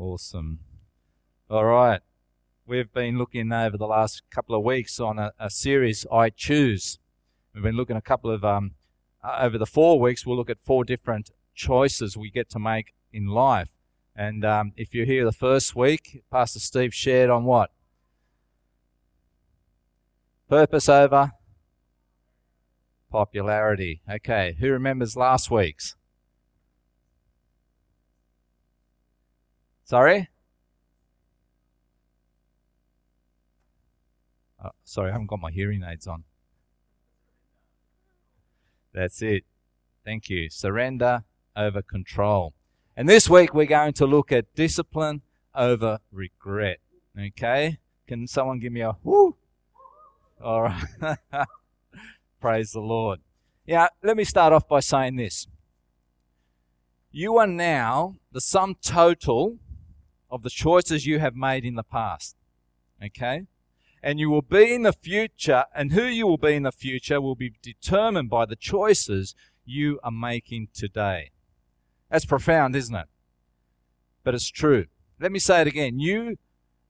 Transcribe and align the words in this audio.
Awesome. 0.00 0.60
All 1.50 1.66
right. 1.66 2.00
We've 2.66 2.90
been 2.90 3.18
looking 3.18 3.52
over 3.52 3.76
the 3.76 3.86
last 3.86 4.22
couple 4.30 4.54
of 4.54 4.64
weeks 4.64 4.98
on 4.98 5.18
a, 5.18 5.32
a 5.38 5.50
series, 5.50 6.06
I 6.10 6.30
Choose. 6.30 6.98
We've 7.52 7.62
been 7.62 7.76
looking 7.76 7.98
a 7.98 8.00
couple 8.00 8.30
of, 8.30 8.42
um, 8.42 8.70
uh, 9.22 9.36
over 9.40 9.58
the 9.58 9.66
four 9.66 10.00
weeks, 10.00 10.24
we'll 10.24 10.38
look 10.38 10.48
at 10.48 10.62
four 10.62 10.84
different 10.84 11.32
choices 11.54 12.16
we 12.16 12.30
get 12.30 12.48
to 12.48 12.58
make 12.58 12.94
in 13.12 13.26
life. 13.26 13.72
And 14.16 14.42
um, 14.42 14.72
if 14.74 14.94
you're 14.94 15.04
here 15.04 15.26
the 15.26 15.32
first 15.32 15.76
week, 15.76 16.22
Pastor 16.32 16.60
Steve 16.60 16.94
shared 16.94 17.28
on 17.28 17.44
what? 17.44 17.70
Purpose 20.48 20.88
over 20.88 21.32
popularity. 23.12 24.00
Okay, 24.10 24.56
who 24.60 24.70
remembers 24.70 25.14
last 25.14 25.50
week's? 25.50 25.94
Sorry? 29.90 30.28
Oh, 34.64 34.70
sorry, 34.84 35.08
I 35.08 35.14
haven't 35.14 35.26
got 35.26 35.40
my 35.40 35.50
hearing 35.50 35.82
aids 35.82 36.06
on. 36.06 36.22
That's 38.94 39.20
it. 39.20 39.42
Thank 40.04 40.30
you. 40.30 40.48
Surrender 40.48 41.24
over 41.56 41.82
control. 41.82 42.54
And 42.96 43.08
this 43.08 43.28
week 43.28 43.52
we're 43.52 43.66
going 43.66 43.94
to 43.94 44.06
look 44.06 44.30
at 44.30 44.54
discipline 44.54 45.22
over 45.56 45.98
regret. 46.12 46.78
Okay? 47.20 47.78
Can 48.06 48.28
someone 48.28 48.60
give 48.60 48.72
me 48.72 48.82
a 48.82 48.92
whoo? 49.02 49.34
All 50.40 50.62
right. 50.62 51.18
Praise 52.40 52.70
the 52.70 52.78
Lord. 52.78 53.18
Yeah, 53.66 53.88
let 54.04 54.16
me 54.16 54.22
start 54.22 54.52
off 54.52 54.68
by 54.68 54.78
saying 54.78 55.16
this. 55.16 55.48
You 57.10 57.38
are 57.38 57.48
now 57.48 58.14
the 58.30 58.40
sum 58.40 58.76
total 58.80 59.58
of 60.30 60.42
the 60.42 60.50
choices 60.50 61.06
you 61.06 61.18
have 61.18 61.34
made 61.34 61.64
in 61.64 61.74
the 61.74 61.82
past. 61.82 62.36
Okay? 63.02 63.46
and 64.02 64.18
you 64.18 64.30
will 64.30 64.42
be 64.42 64.72
in 64.74 64.82
the 64.82 64.92
future, 64.92 65.64
and 65.74 65.92
who 65.92 66.04
you 66.04 66.26
will 66.26 66.38
be 66.38 66.54
in 66.54 66.62
the 66.62 66.72
future 66.72 67.20
will 67.20 67.34
be 67.34 67.52
determined 67.62 68.30
by 68.30 68.46
the 68.46 68.56
choices 68.56 69.34
you 69.64 70.00
are 70.02 70.10
making 70.10 70.68
today. 70.72 71.30
That's 72.10 72.24
profound, 72.24 72.74
isn't 72.74 72.94
it? 72.94 73.06
But 74.24 74.34
it's 74.34 74.50
true. 74.50 74.86
Let 75.20 75.32
me 75.32 75.38
say 75.38 75.60
it 75.60 75.66
again. 75.66 76.00
You, 76.00 76.38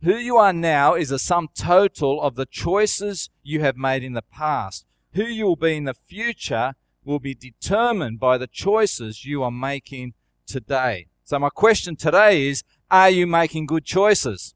who 0.02 0.16
you 0.16 0.36
are 0.36 0.52
now 0.52 0.94
is 0.94 1.10
a 1.10 1.18
sum 1.18 1.48
total 1.54 2.22
of 2.22 2.36
the 2.36 2.46
choices 2.46 3.28
you 3.42 3.60
have 3.60 3.76
made 3.76 4.04
in 4.04 4.12
the 4.12 4.22
past. 4.22 4.86
Who 5.14 5.24
you 5.24 5.46
will 5.46 5.56
be 5.56 5.76
in 5.76 5.84
the 5.84 5.94
future 5.94 6.74
will 7.04 7.18
be 7.18 7.34
determined 7.34 8.20
by 8.20 8.38
the 8.38 8.46
choices 8.46 9.24
you 9.24 9.42
are 9.42 9.50
making 9.50 10.14
today. 10.46 11.08
So 11.24 11.38
my 11.38 11.50
question 11.50 11.96
today 11.96 12.46
is, 12.46 12.62
are 12.90 13.10
you 13.10 13.26
making 13.26 13.66
good 13.66 13.84
choices? 13.84 14.54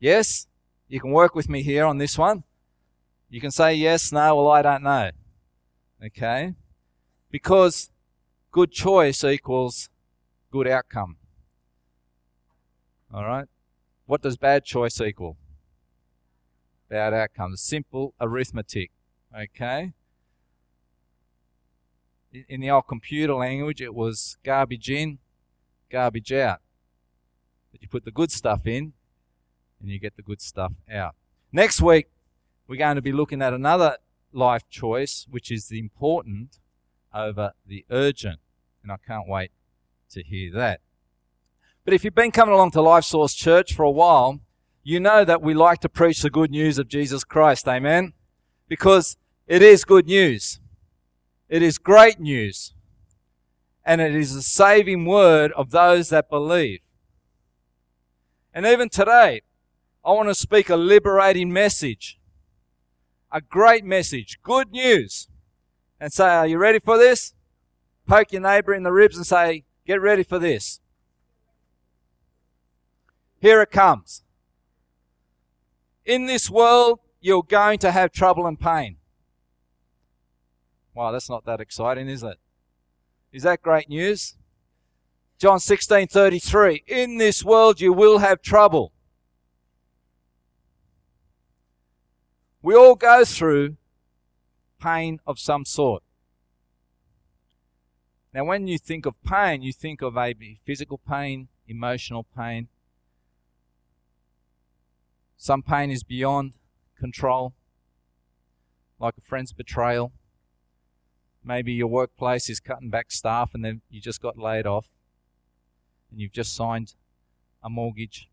Yes? 0.00 0.46
You 0.88 1.00
can 1.00 1.10
work 1.10 1.34
with 1.34 1.48
me 1.48 1.62
here 1.62 1.84
on 1.84 1.98
this 1.98 2.16
one. 2.16 2.44
You 3.28 3.40
can 3.40 3.50
say 3.50 3.74
yes, 3.74 4.10
no, 4.10 4.36
well, 4.36 4.48
I 4.48 4.62
don't 4.62 4.82
know. 4.82 5.10
Okay? 6.04 6.54
Because 7.30 7.90
good 8.50 8.72
choice 8.72 9.22
equals 9.22 9.90
good 10.50 10.66
outcome. 10.66 11.16
All 13.12 13.24
right? 13.24 13.46
What 14.06 14.22
does 14.22 14.38
bad 14.38 14.64
choice 14.64 15.00
equal? 15.00 15.36
Bad 16.88 17.12
outcome. 17.12 17.56
Simple 17.56 18.14
arithmetic. 18.18 18.90
Okay? 19.38 19.92
In 22.48 22.60
the 22.60 22.70
old 22.70 22.86
computer 22.86 23.34
language, 23.34 23.82
it 23.82 23.94
was 23.94 24.38
garbage 24.42 24.90
in, 24.90 25.18
garbage 25.90 26.32
out. 26.32 26.60
But 27.72 27.82
you 27.82 27.88
put 27.88 28.04
the 28.04 28.10
good 28.10 28.30
stuff 28.30 28.66
in, 28.66 28.92
and 29.80 29.90
you 29.90 29.98
get 29.98 30.16
the 30.16 30.22
good 30.22 30.40
stuff 30.40 30.72
out. 30.90 31.14
Next 31.52 31.80
week, 31.80 32.08
we're 32.66 32.76
going 32.76 32.96
to 32.96 33.02
be 33.02 33.12
looking 33.12 33.42
at 33.42 33.52
another 33.52 33.96
life 34.32 34.68
choice, 34.68 35.26
which 35.30 35.50
is 35.50 35.68
the 35.68 35.78
important 35.78 36.58
over 37.14 37.52
the 37.66 37.84
urgent. 37.90 38.40
And 38.82 38.92
I 38.92 38.96
can't 39.06 39.28
wait 39.28 39.50
to 40.10 40.22
hear 40.22 40.52
that. 40.52 40.80
But 41.84 41.94
if 41.94 42.04
you've 42.04 42.14
been 42.14 42.30
coming 42.30 42.54
along 42.54 42.72
to 42.72 42.80
LifeSource 42.80 43.34
Church 43.34 43.74
for 43.74 43.82
a 43.82 43.90
while, 43.90 44.40
you 44.82 45.00
know 45.00 45.24
that 45.24 45.42
we 45.42 45.54
like 45.54 45.80
to 45.80 45.88
preach 45.88 46.22
the 46.22 46.30
good 46.30 46.50
news 46.50 46.78
of 46.78 46.88
Jesus 46.88 47.24
Christ. 47.24 47.66
Amen? 47.66 48.12
Because 48.68 49.16
it 49.46 49.62
is 49.62 49.84
good 49.84 50.06
news. 50.06 50.60
It 51.48 51.62
is 51.62 51.78
great 51.78 52.20
news. 52.20 52.74
And 53.88 54.02
it 54.02 54.14
is 54.14 54.34
the 54.34 54.42
saving 54.42 55.06
word 55.06 55.50
of 55.52 55.70
those 55.70 56.10
that 56.10 56.28
believe. 56.28 56.80
And 58.52 58.66
even 58.66 58.90
today, 58.90 59.40
I 60.04 60.12
want 60.12 60.28
to 60.28 60.34
speak 60.34 60.68
a 60.68 60.76
liberating 60.76 61.50
message. 61.50 62.20
A 63.32 63.40
great 63.40 63.86
message. 63.86 64.40
Good 64.42 64.72
news. 64.72 65.28
And 65.98 66.12
say, 66.12 66.28
are 66.28 66.46
you 66.46 66.58
ready 66.58 66.80
for 66.80 66.98
this? 66.98 67.32
Poke 68.06 68.30
your 68.30 68.42
neighbor 68.42 68.74
in 68.74 68.82
the 68.82 68.92
ribs 68.92 69.16
and 69.16 69.26
say, 69.26 69.64
get 69.86 70.02
ready 70.02 70.22
for 70.22 70.38
this. 70.38 70.80
Here 73.40 73.62
it 73.62 73.70
comes. 73.70 74.22
In 76.04 76.26
this 76.26 76.50
world, 76.50 77.00
you're 77.22 77.42
going 77.42 77.78
to 77.78 77.90
have 77.90 78.12
trouble 78.12 78.46
and 78.46 78.60
pain. 78.60 78.98
Wow, 80.92 81.10
that's 81.10 81.30
not 81.30 81.46
that 81.46 81.62
exciting, 81.62 82.06
is 82.06 82.22
it? 82.22 82.36
Is 83.32 83.42
that 83.42 83.62
great 83.62 83.88
news? 83.88 84.36
John 85.38 85.58
16:33 85.58 86.84
In 86.86 87.18
this 87.18 87.44
world 87.44 87.80
you 87.80 87.92
will 87.92 88.18
have 88.18 88.42
trouble. 88.42 88.92
We 92.62 92.74
all 92.74 92.96
go 92.96 93.24
through 93.24 93.76
pain 94.80 95.20
of 95.26 95.38
some 95.38 95.64
sort. 95.64 96.02
Now, 98.32 98.44
when 98.44 98.66
you 98.66 98.78
think 98.78 99.06
of 99.06 99.14
pain, 99.22 99.62
you 99.62 99.72
think 99.72 100.02
of 100.02 100.16
a 100.16 100.34
physical 100.64 100.98
pain, 100.98 101.48
emotional 101.66 102.26
pain. 102.36 102.68
Some 105.36 105.62
pain 105.62 105.90
is 105.90 106.02
beyond 106.02 106.54
control, 106.98 107.54
like 108.98 109.14
a 109.16 109.20
friend's 109.20 109.52
betrayal. 109.52 110.12
Maybe 111.44 111.72
your 111.72 111.88
workplace 111.88 112.50
is 112.50 112.60
cutting 112.60 112.90
back 112.90 113.10
staff 113.10 113.54
and 113.54 113.64
then 113.64 113.80
you 113.88 114.00
just 114.00 114.20
got 114.20 114.36
laid 114.36 114.66
off 114.66 114.88
and 116.10 116.20
you've 116.20 116.32
just 116.32 116.54
signed 116.54 116.94
a 117.62 117.70
mortgage. 117.70 118.28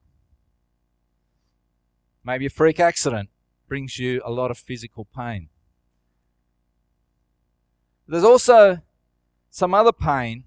Maybe 2.23 2.47
a 2.47 2.49
freak 2.49 2.79
accident 2.79 3.29
brings 3.67 3.99
you 3.99 4.21
a 4.25 4.31
lot 4.31 4.51
of 4.51 4.57
physical 4.57 5.05
pain. 5.05 5.49
There's 8.07 8.23
also 8.23 8.79
some 9.49 9.73
other 9.73 9.91
pain 9.91 10.43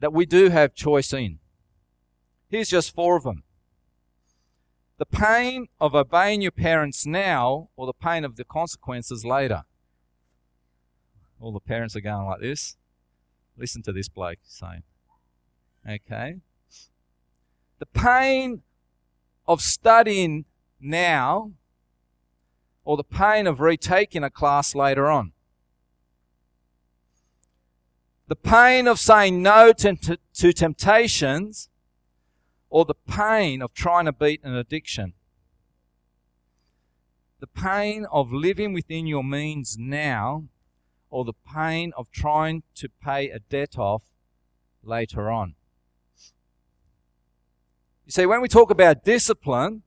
that 0.00 0.12
we 0.12 0.26
do 0.26 0.48
have 0.50 0.74
choice 0.74 1.12
in. 1.12 1.38
Here's 2.48 2.68
just 2.68 2.94
four 2.94 3.16
of 3.16 3.24
them. 3.24 3.42
The 4.98 5.06
pain 5.06 5.68
of 5.80 5.94
obeying 5.94 6.42
your 6.42 6.52
parents 6.52 7.06
now 7.06 7.70
or 7.76 7.86
the 7.86 7.92
pain 7.92 8.24
of 8.24 8.36
the 8.36 8.44
consequences 8.44 9.24
later. 9.24 9.64
All 11.40 11.52
the 11.52 11.60
parents 11.60 11.94
are 11.94 12.00
going 12.00 12.26
like 12.26 12.40
this. 12.40 12.76
Listen 13.56 13.82
to 13.82 13.92
this 13.92 14.08
bloke 14.08 14.38
saying. 14.44 14.82
Okay. 15.88 16.36
The 17.78 17.86
pain 17.86 18.62
of 19.46 19.60
studying 19.60 20.44
now 20.80 21.52
or 22.84 22.96
the 22.96 23.04
pain 23.04 23.46
of 23.46 23.60
retaking 23.60 24.24
a 24.24 24.30
class 24.30 24.74
later 24.74 25.08
on. 25.08 25.32
The 28.28 28.36
pain 28.36 28.86
of 28.86 28.98
saying 28.98 29.42
no 29.42 29.72
to, 29.72 29.96
to, 29.96 30.18
to 30.34 30.52
temptations 30.52 31.68
or 32.68 32.84
the 32.84 32.94
pain 32.94 33.62
of 33.62 33.72
trying 33.72 34.04
to 34.04 34.12
beat 34.12 34.42
an 34.44 34.54
addiction. 34.54 35.14
The 37.40 37.46
pain 37.46 38.06
of 38.10 38.32
living 38.32 38.72
within 38.72 39.06
your 39.06 39.24
means 39.24 39.76
now 39.78 40.44
or 41.10 41.24
the 41.24 41.32
pain 41.32 41.92
of 41.96 42.10
trying 42.10 42.62
to 42.74 42.88
pay 43.02 43.30
a 43.30 43.38
debt 43.38 43.78
off 43.78 44.02
later 44.82 45.30
on. 45.30 45.54
You 48.06 48.12
see, 48.12 48.26
when 48.26 48.40
we 48.40 48.48
talk 48.48 48.70
about 48.70 49.04
discipline, 49.04 49.82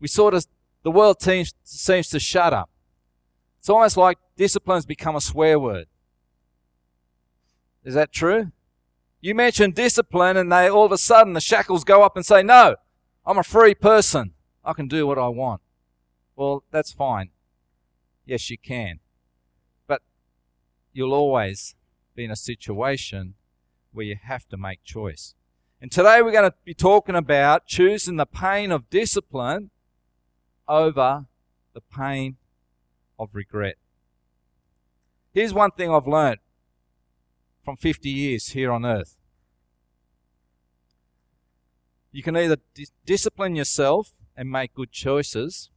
we 0.00 0.08
sort 0.08 0.34
of, 0.34 0.46
the 0.82 0.90
world 0.90 1.22
seems, 1.22 1.54
seems 1.62 2.08
to 2.08 2.18
shut 2.18 2.52
up. 2.52 2.70
It's 3.58 3.68
almost 3.68 3.96
like 3.96 4.18
discipline's 4.36 4.86
become 4.86 5.14
a 5.14 5.20
swear 5.20 5.58
word. 5.60 5.86
Is 7.84 7.94
that 7.94 8.12
true? 8.12 8.50
You 9.20 9.36
mention 9.36 9.70
discipline 9.70 10.36
and 10.36 10.50
they 10.50 10.68
all 10.68 10.84
of 10.84 10.90
a 10.90 10.98
sudden 10.98 11.32
the 11.32 11.40
shackles 11.40 11.84
go 11.84 12.02
up 12.02 12.16
and 12.16 12.26
say, 12.26 12.42
no, 12.42 12.76
I'm 13.24 13.38
a 13.38 13.44
free 13.44 13.74
person. 13.74 14.32
I 14.64 14.72
can 14.72 14.88
do 14.88 15.06
what 15.06 15.18
I 15.18 15.28
want. 15.28 15.60
Well, 16.34 16.64
that's 16.72 16.92
fine. 16.92 17.30
Yes, 18.24 18.50
you 18.50 18.58
can. 18.58 18.98
You'll 20.92 21.14
always 21.14 21.74
be 22.14 22.24
in 22.24 22.30
a 22.30 22.36
situation 22.36 23.34
where 23.92 24.06
you 24.06 24.16
have 24.22 24.48
to 24.48 24.56
make 24.56 24.84
choice. 24.84 25.34
And 25.80 25.90
today 25.90 26.22
we're 26.22 26.32
going 26.32 26.50
to 26.50 26.54
be 26.64 26.74
talking 26.74 27.16
about 27.16 27.66
choosing 27.66 28.16
the 28.16 28.26
pain 28.26 28.70
of 28.70 28.88
discipline 28.88 29.70
over 30.68 31.26
the 31.74 31.80
pain 31.80 32.36
of 33.18 33.30
regret. 33.32 33.76
Here's 35.32 35.52
one 35.52 35.70
thing 35.72 35.90
I've 35.90 36.06
learned 36.06 36.38
from 37.64 37.76
50 37.76 38.08
years 38.08 38.48
here 38.50 38.70
on 38.70 38.84
earth. 38.84 39.18
You 42.12 42.22
can 42.22 42.36
either 42.36 42.58
dis- 42.74 42.92
discipline 43.04 43.56
yourself 43.56 44.12
and 44.36 44.50
make 44.50 44.74
good 44.74 44.92
choices, 44.92 45.70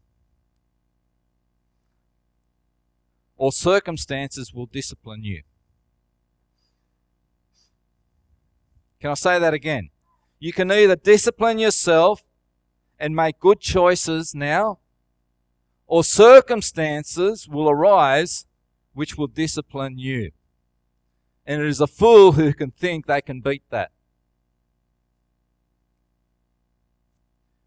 or 3.37 3.51
circumstances 3.51 4.53
will 4.53 4.65
discipline 4.65 5.23
you. 5.23 5.43
Can 8.99 9.11
I 9.11 9.15
say 9.15 9.39
that 9.39 9.53
again? 9.53 9.89
You 10.39 10.53
can 10.53 10.71
either 10.71 10.95
discipline 10.95 11.59
yourself 11.59 12.23
and 12.99 13.15
make 13.15 13.39
good 13.39 13.59
choices 13.59 14.33
now, 14.33 14.79
or 15.87 16.03
circumstances 16.03 17.47
will 17.47 17.69
arise 17.69 18.45
which 18.93 19.17
will 19.17 19.27
discipline 19.27 19.99
you. 19.99 20.31
And 21.45 21.61
it 21.61 21.67
is 21.67 21.81
a 21.81 21.87
fool 21.87 22.31
who 22.33 22.53
can 22.53 22.71
think 22.71 23.05
they 23.05 23.21
can 23.21 23.41
beat 23.41 23.63
that. 23.69 23.91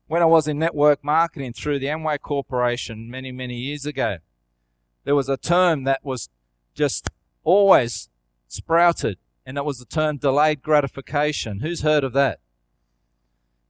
When 0.07 0.23
I 0.23 0.25
was 0.25 0.49
in 0.49 0.59
network 0.59 1.05
marketing 1.05 1.53
through 1.53 1.79
the 1.79 1.87
Amway 1.87 2.19
Corporation 2.21 3.11
many, 3.11 3.31
many 3.31 3.57
years 3.57 3.85
ago, 3.85 4.19
there 5.05 5.15
was 5.15 5.29
a 5.29 5.37
term 5.37 5.85
that 5.85 6.05
was 6.05 6.29
just 6.75 7.11
always 7.45 8.09
sprouted, 8.47 9.19
and 9.47 9.57
that 9.57 9.65
was 9.65 9.79
the 9.79 9.85
term 9.85 10.19
delayed 10.19 10.63
gratification. 10.63 11.61
Who's 11.61 11.83
heard 11.83 12.05
of 12.05 12.13
that? 12.13 12.41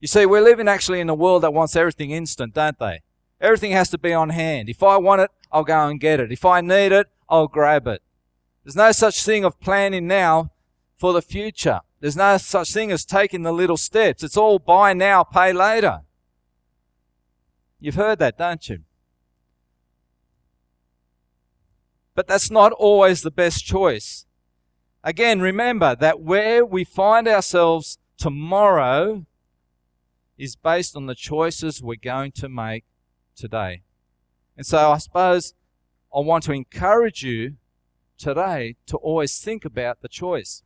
You 0.01 0.09
see, 0.09 0.27
we're 0.27 0.43
living 0.43 0.69
actually 0.69 1.01
in 1.01 1.09
a 1.09 1.15
world 1.15 1.43
that 1.43 1.53
wants 1.53 1.75
everything 1.75 2.11
instant, 2.11 2.55
don't 2.55 2.79
they? 2.79 3.01
Everything 3.41 3.73
has 3.73 3.89
to 3.91 3.99
be 3.99 4.13
on 4.13 4.31
hand. 4.31 4.69
If 4.69 4.83
I 4.83 4.97
want 4.97 5.23
it, 5.23 5.31
I'll 5.53 5.65
go 5.65 5.89
and 5.89 6.01
get 6.01 6.21
it. 6.21 6.33
If 6.33 6.45
I 6.45 6.61
need 6.61 6.93
it, 6.93 7.09
I'll 7.29 7.49
grab 7.49 7.87
it. 7.87 8.03
There's 8.65 8.77
no 8.77 8.93
such 8.93 9.25
thing 9.25 9.45
of 9.45 9.59
planning 9.61 10.07
now 10.07 10.53
for 10.97 11.13
the 11.13 11.23
future. 11.23 11.81
There's 12.01 12.17
no 12.17 12.37
such 12.37 12.73
thing 12.73 12.93
as 12.93 13.05
taking 13.05 13.43
the 13.43 13.53
little 13.53 13.77
steps. 13.77 14.23
It's 14.23 14.37
all 14.37 14.59
buy 14.59 14.93
now, 14.93 15.25
pay 15.25 15.53
later. 15.53 16.03
You've 17.81 17.95
heard 17.95 18.19
that, 18.19 18.39
don't 18.39 18.69
you? 18.69 18.81
But 22.19 22.27
that's 22.27 22.51
not 22.51 22.73
always 22.73 23.23
the 23.23 23.31
best 23.31 23.65
choice. 23.65 24.27
Again, 25.05 25.41
remember 25.41 25.95
that 25.95 26.19
where 26.21 26.67
we 26.67 26.83
find 26.83 27.29
ourselves 27.29 27.99
tomorrow 28.17 29.25
is 30.37 30.57
based 30.57 30.97
on 30.97 31.07
the 31.07 31.15
choices 31.15 31.81
we're 31.81 31.95
going 31.95 32.33
to 32.33 32.49
make 32.49 32.85
today. 33.37 33.83
And 34.57 34.67
so 34.67 34.91
I 34.91 34.99
suppose 34.99 35.55
I 36.13 36.19
want 36.19 36.43
to 36.47 36.53
encourage 36.53 37.23
you 37.23 37.55
today 38.19 38.75
to 38.87 38.97
always 38.97 39.39
think 39.39 39.65
about 39.65 40.03
the 40.03 40.09
choice. 40.09 40.65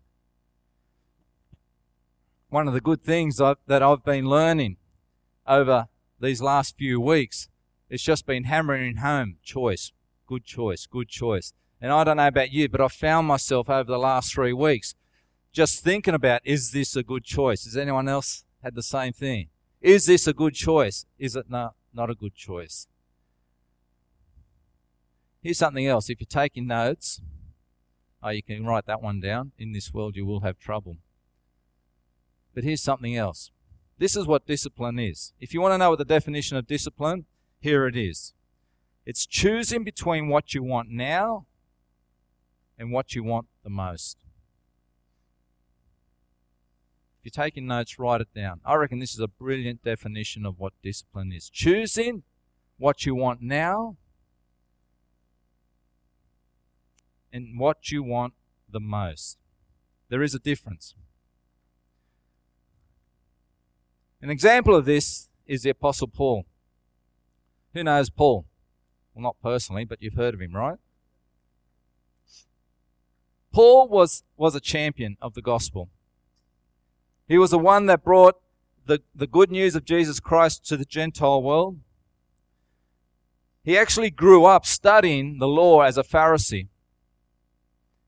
One 2.49 2.67
of 2.67 2.73
the 2.73 2.81
good 2.81 3.05
things 3.05 3.37
that 3.37 3.83
I've 3.83 4.05
been 4.07 4.25
learning 4.25 4.79
over 5.47 5.89
these 6.19 6.41
last 6.41 6.79
few 6.79 6.99
weeks 6.99 7.51
is 7.91 8.01
just 8.01 8.25
been 8.25 8.45
hammering 8.45 8.97
home 8.97 9.37
choice, 9.43 9.93
good 10.32 10.44
choice, 10.44 10.87
good 10.87 11.08
choice. 11.08 11.52
And 11.79 11.93
I 11.93 12.05
don't 12.05 12.17
know 12.17 12.26
about 12.26 12.50
you, 12.50 12.67
but 12.67 12.81
I've 12.81 12.93
found 12.93 13.26
myself 13.26 13.69
over 13.69 13.90
the 13.90 13.99
last 13.99 14.32
three 14.32 14.55
weeks 14.55 14.94
just 15.52 15.84
thinking 15.84 16.14
about 16.14 16.40
is 16.43 16.70
this 16.70 16.96
a 16.96 17.02
good 17.02 17.23
choice? 17.23 17.64
Has 17.64 17.76
anyone 17.76 18.08
else 18.08 18.44
had 18.62 18.75
the 18.75 18.82
same 18.82 19.12
thing? 19.12 19.49
Is 19.82 20.06
this 20.06 20.26
a 20.26 20.32
good 20.32 20.55
choice? 20.55 21.05
Is 21.19 21.37
it 21.37 21.50
not, 21.50 21.75
not 21.93 22.08
a 22.08 22.14
good 22.14 22.34
choice? 22.34 22.87
Here's 25.43 25.58
something 25.58 25.87
else. 25.87 26.08
If 26.08 26.20
you're 26.20 26.43
taking 26.43 26.67
notes, 26.67 27.20
oh, 28.23 28.31
you 28.31 28.43
can 28.43 28.64
write 28.64 28.87
that 28.87 29.02
one 29.02 29.20
down. 29.20 29.52
In 29.58 29.73
this 29.73 29.93
world, 29.93 30.17
you 30.17 30.25
will 30.25 30.40
have 30.40 30.58
trouble. 30.58 30.96
But 32.55 32.64
here's 32.64 32.82
something 32.82 33.17
else. 33.17 33.50
This 33.99 34.17
is 34.17 34.26
what 34.26 34.46
discipline 34.46 34.99
is. 34.99 35.34
If 35.40 35.52
you 35.52 35.61
want 35.61 35.75
to 35.75 35.79
know 35.79 35.90
what 35.90 35.99
the 35.99 36.06
definition 36.06 36.56
of 36.56 36.67
discipline, 36.67 37.26
here 37.61 37.87
it 37.87 37.96
is. 37.96 38.32
It's 39.05 39.27
choosing 39.27 39.85
between 39.85 40.29
what 40.29 40.55
you 40.55 40.63
want 40.63 40.89
now 40.91 41.47
and 42.79 42.93
what 42.93 43.15
you 43.15 43.25
want 43.25 43.47
the 43.65 43.71
most. 43.71 44.17
If 47.19 47.27
you're 47.37 47.45
taking 47.45 47.67
notes, 47.67 47.99
write 47.99 48.21
it 48.21 48.35
down. 48.35 48.61
I 48.65 48.75
reckon 48.75 48.99
this 48.99 49.15
is 49.15 49.21
a 49.21 49.29
brilliant 49.29 49.85
definition 49.85 50.45
of 50.45 50.59
what 50.59 50.73
discipline 50.83 51.33
is. 51.33 51.49
Choosing 51.49 52.23
what 52.79 53.07
you 53.07 53.15
want 53.15 53.41
now 53.41 53.97
and 57.33 57.59
what 57.59 57.91
you 57.91 58.03
want 58.03 58.35
the 58.69 58.81
most. 58.81 59.39
There 60.09 60.23
is 60.23 60.35
a 60.35 60.39
difference. 60.39 60.95
An 64.21 64.31
example 64.31 64.75
of 64.75 64.85
this 64.85 65.29
is 65.47 65.63
the 65.63 65.71
Apostle 65.71 66.09
Paul. 66.09 66.45
Who 67.75 67.85
knows 67.85 68.11
Paul? 68.11 68.47
Well, 69.14 69.23
not 69.23 69.37
personally, 69.43 69.85
but 69.85 70.03
you've 70.03 70.14
heard 70.14 70.35
of 70.35 70.41
him, 70.41 70.55
right? 70.55 70.79
Paul 73.53 73.88
was, 73.88 74.23
was 74.37 74.55
a 74.55 74.61
champion 74.61 75.17
of 75.20 75.35
the 75.35 75.43
gospel. 75.43 75.91
He 77.29 77.38
was 77.38 77.50
the 77.50 77.59
one 77.59 77.87
that 77.87 78.03
brought 78.03 78.37
the, 78.87 79.00
the 79.14 79.26
good 79.26 79.50
news 79.50 79.75
of 79.75 79.85
Jesus 79.85 80.20
Christ 80.20 80.64
to 80.67 80.76
the 80.76 80.85
Gentile 80.85 81.43
world. 81.43 81.79
He 83.62 83.79
actually 83.79 84.11
grew 84.11 84.44
up 84.44 84.67
studying 84.67 85.38
the 85.38 85.47
law 85.47 85.82
as 85.82 85.97
a 85.97 86.03
Pharisee. 86.03 86.69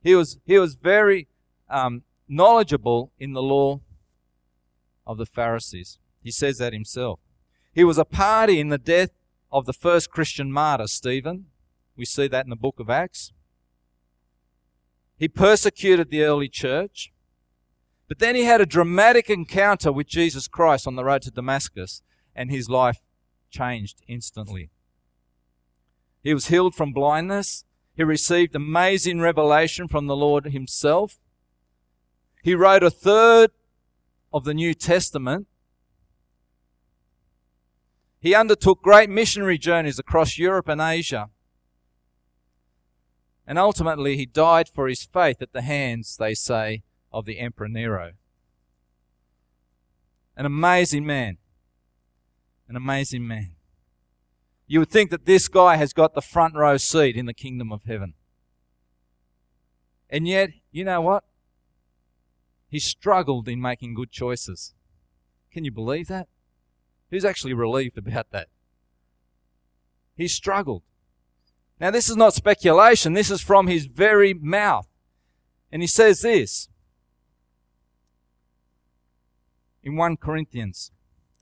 He 0.03 0.15
was, 0.15 0.39
he 0.45 0.59
was 0.59 0.75
very 0.75 1.29
um, 1.71 2.03
knowledgeable 2.29 3.13
in 3.19 3.33
the 3.33 3.43
law 3.43 3.81
of 5.07 5.19
the 5.19 5.27
Pharisees. 5.27 5.99
He 6.23 6.31
says 6.31 6.59
that 6.59 6.73
himself. 6.73 7.21
He 7.73 7.85
was 7.85 7.99
a 7.99 8.05
party 8.05 8.59
in 8.59 8.69
the 8.69 8.79
death 8.79 9.11
of 9.55 9.67
the 9.67 9.73
first 9.73 10.11
Christian 10.11 10.51
martyr, 10.51 10.89
Stephen. 10.89 11.47
We 11.97 12.05
see 12.05 12.27
that 12.27 12.45
in 12.45 12.51
the 12.51 12.57
book 12.57 12.81
of 12.81 12.91
Acts. 12.91 13.33
He 15.17 15.29
persecuted 15.29 16.11
the 16.11 16.25
early 16.25 16.49
church. 16.49 17.13
But 18.09 18.19
then 18.19 18.35
he 18.35 18.45
had 18.45 18.61
a 18.61 18.67
dramatic 18.67 19.31
encounter 19.31 19.93
with 19.93 20.09
Jesus 20.09 20.49
Christ 20.49 20.89
on 20.89 20.97
the 20.97 21.05
road 21.05 21.23
to 21.23 21.31
Damascus, 21.31 22.03
and 22.35 22.51
his 22.51 22.69
life 22.69 22.99
changed 23.49 24.03
instantly. 24.09 24.71
He 26.21 26.35
was 26.35 26.49
healed 26.49 26.75
from 26.75 26.93
blindness. 26.93 27.65
He 27.97 28.03
received 28.03 28.57
amazing 28.57 29.21
revelation 29.21 29.87
from 29.87 30.09
the 30.09 30.17
Lord 30.17 30.47
himself. 30.47 31.21
He 32.43 32.57
wrote 32.57 32.83
a 32.83 32.91
third 32.91 33.53
of 34.33 34.43
the 34.43 34.53
New 34.53 34.75
Testament. 34.75 35.47
He 38.25 38.35
undertook 38.35 38.81
great 38.81 39.11
missionary 39.11 39.59
journeys 39.59 39.99
across 39.99 40.39
Europe 40.39 40.67
and 40.67 40.81
Asia. 40.81 41.29
And 43.47 43.59
ultimately, 43.59 44.17
he 44.17 44.25
died 44.25 44.67
for 44.67 44.89
his 44.89 45.05
faith 45.05 45.43
at 45.43 45.53
the 45.53 45.61
hands, 45.61 46.17
they 46.17 46.33
say, 46.33 46.85
of 47.13 47.27
the 47.27 47.39
Emperor 47.39 47.69
Nero. 47.69 48.13
An 50.39 50.47
amazing 50.47 51.05
man. 51.05 51.37
An 52.67 52.77
amazing 52.77 53.27
man. 53.27 53.57
You 54.67 54.79
would 54.79 54.91
think 54.91 55.11
that 55.11 55.27
this 55.27 55.47
guy 55.47 55.77
has 55.77 55.93
got 55.93 56.15
the 56.15 56.23
front 56.23 56.55
row 56.55 56.79
seat 56.79 57.17
in 57.17 57.27
the 57.27 57.35
kingdom 57.35 57.71
of 57.71 57.83
heaven. 57.85 58.15
And 60.09 60.27
yet, 60.27 60.49
you 60.73 60.83
know 60.83 61.03
what? 61.03 61.25
He 62.71 62.79
struggled 62.79 63.49
in 63.49 63.61
making 63.61 63.93
good 63.93 64.11
choices. 64.11 64.73
Can 65.53 65.67
you 65.67 65.71
believe 65.71 66.07
that? 66.07 66.29
Who's 67.15 67.25
actually 67.25 67.55
relieved 67.55 67.97
about 67.97 68.33
that? 68.33 68.49
He 70.17 70.27
struggled. 70.27 70.83
Now, 71.79 71.93
this 71.93 72.09
is 72.09 72.17
not 72.17 72.35
speculation, 72.35 73.13
this 73.13 73.31
is 73.31 73.41
from 73.41 73.69
his 73.69 73.87
very 73.87 74.35
mouth. 74.35 74.89
And 75.71 75.81
he 75.81 75.87
says 75.87 76.23
this 76.23 76.69
in 79.81 79.95
1 79.95 80.17
Corinthians, 80.17 80.91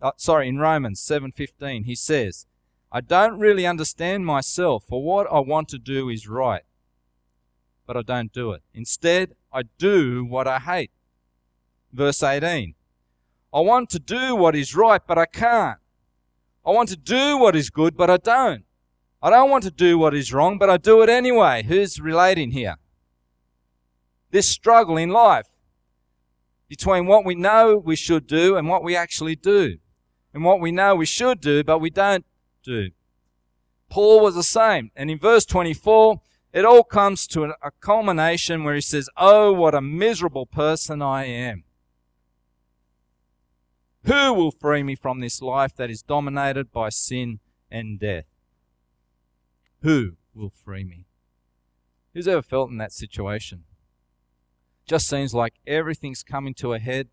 uh, 0.03 0.13
sorry, 0.19 0.47
in 0.47 0.59
Romans 0.59 1.01
7:15, 1.01 1.85
he 1.85 1.95
says, 1.95 2.47
"I 2.91 3.01
don't 3.01 3.39
really 3.39 3.67
understand 3.67 4.27
myself, 4.27 4.85
for 4.85 5.03
what 5.03 5.27
I 5.33 5.39
want 5.39 5.71
to 5.71 5.79
do 5.79 6.11
is 6.11 6.29
right, 6.29 6.65
but 7.87 7.97
I 7.97 8.03
don't 8.03 8.31
do 8.31 8.53
it. 8.53 8.63
Instead, 8.75 9.37
I 9.51 9.63
do 9.79 10.23
what 10.23 10.47
I 10.47 10.59
hate." 10.59 10.91
Verse 11.95 12.23
18, 12.23 12.75
"I 13.53 13.61
want 13.61 13.91
to 13.91 13.99
do 13.99 14.35
what 14.35 14.57
is 14.57 14.75
right, 14.75 15.01
but 15.07 15.19
I 15.19 15.27
can't. 15.27 15.79
I 16.65 16.71
want 16.71 16.89
to 16.91 16.97
do 16.97 17.37
what 17.37 17.57
is 17.57 17.71
good, 17.71 17.97
but 17.97 18.11
I 18.11 18.17
don't. 18.17 18.65
I 19.21 19.31
don't 19.31 19.51
want 19.51 19.65
to 19.65 19.71
do 19.71 19.99
what 19.99 20.15
is 20.15 20.33
wrong, 20.33 20.59
but 20.59 20.71
I 20.71 20.77
do 20.77 21.03
it 21.03 21.09
anyway." 21.09 21.63
Who's 21.63 22.01
relating 22.01 22.53
here? 22.53 22.77
This 24.31 24.49
struggle 24.49 24.97
in 24.97 25.11
life 25.11 25.49
between 26.69 27.07
what 27.07 27.23
we 27.23 27.35
know 27.35 27.77
we 27.77 27.95
should 27.95 28.27
do 28.27 28.57
and 28.57 28.67
what 28.67 28.83
we 28.83 28.97
actually 28.97 29.37
do. 29.37 29.77
And 30.33 30.43
what 30.43 30.59
we 30.59 30.73
know 30.73 30.95
we 30.95 31.05
should 31.05 31.39
do, 31.39 31.63
but 31.63 31.81
we 31.81 31.91
don't 31.91 32.25
do. 32.65 32.93
Paul 33.91 34.21
was 34.21 34.35
the 34.35 34.43
same. 34.43 34.91
And 34.97 35.11
in 35.11 35.19
verse 35.19 35.45
24, 35.45 36.23
it 36.55 36.65
all 36.65 36.83
comes 36.83 37.27
to 37.27 37.45
a 37.45 37.71
culmination 37.83 38.65
where 38.65 38.75
he 38.75 38.81
says, 38.81 39.11
Oh, 39.19 39.53
what 39.53 39.75
a 39.75 39.83
miserable 39.83 40.47
person 40.47 41.03
I 41.03 41.27
am. 41.27 41.65
Who 44.05 44.35
will 44.35 44.51
free 44.51 44.83
me 44.83 44.97
from 44.97 45.21
this 45.21 45.41
life 45.41 45.77
that 45.77 45.91
is 45.91 46.03
dominated 46.03 46.73
by 46.73 46.89
sin 46.89 47.39
and 47.71 48.01
death? 48.01 48.25
Who 49.83 50.17
will 50.35 50.53
free 50.65 50.85
me? 50.85 51.07
Who's 52.13 52.27
ever 52.27 52.43
felt 52.43 52.71
in 52.71 52.79
that 52.79 52.93
situation? 52.93 53.65
Just 54.87 55.09
seems 55.09 55.35
like 55.35 55.55
everything's 55.67 56.25
coming 56.25 56.55
to 56.55 56.73
a 56.73 56.81
head. 56.81 57.09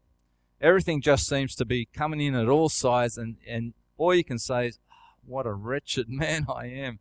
Everything 0.60 1.02
just 1.02 1.28
seems 1.28 1.56
to 1.56 1.66
be 1.66 1.88
coming 1.94 2.20
in 2.20 2.36
at 2.36 2.50
all 2.50 2.70
sides, 2.70 3.18
and, 3.18 3.38
and 3.48 3.74
all 3.98 4.14
you 4.14 4.24
can 4.24 4.40
say 4.40 4.68
is, 4.68 4.80
oh, 4.92 5.20
What 5.26 5.46
a 5.46 5.54
wretched 5.54 6.10
man 6.10 6.48
I 6.54 6.66
am. 6.66 7.00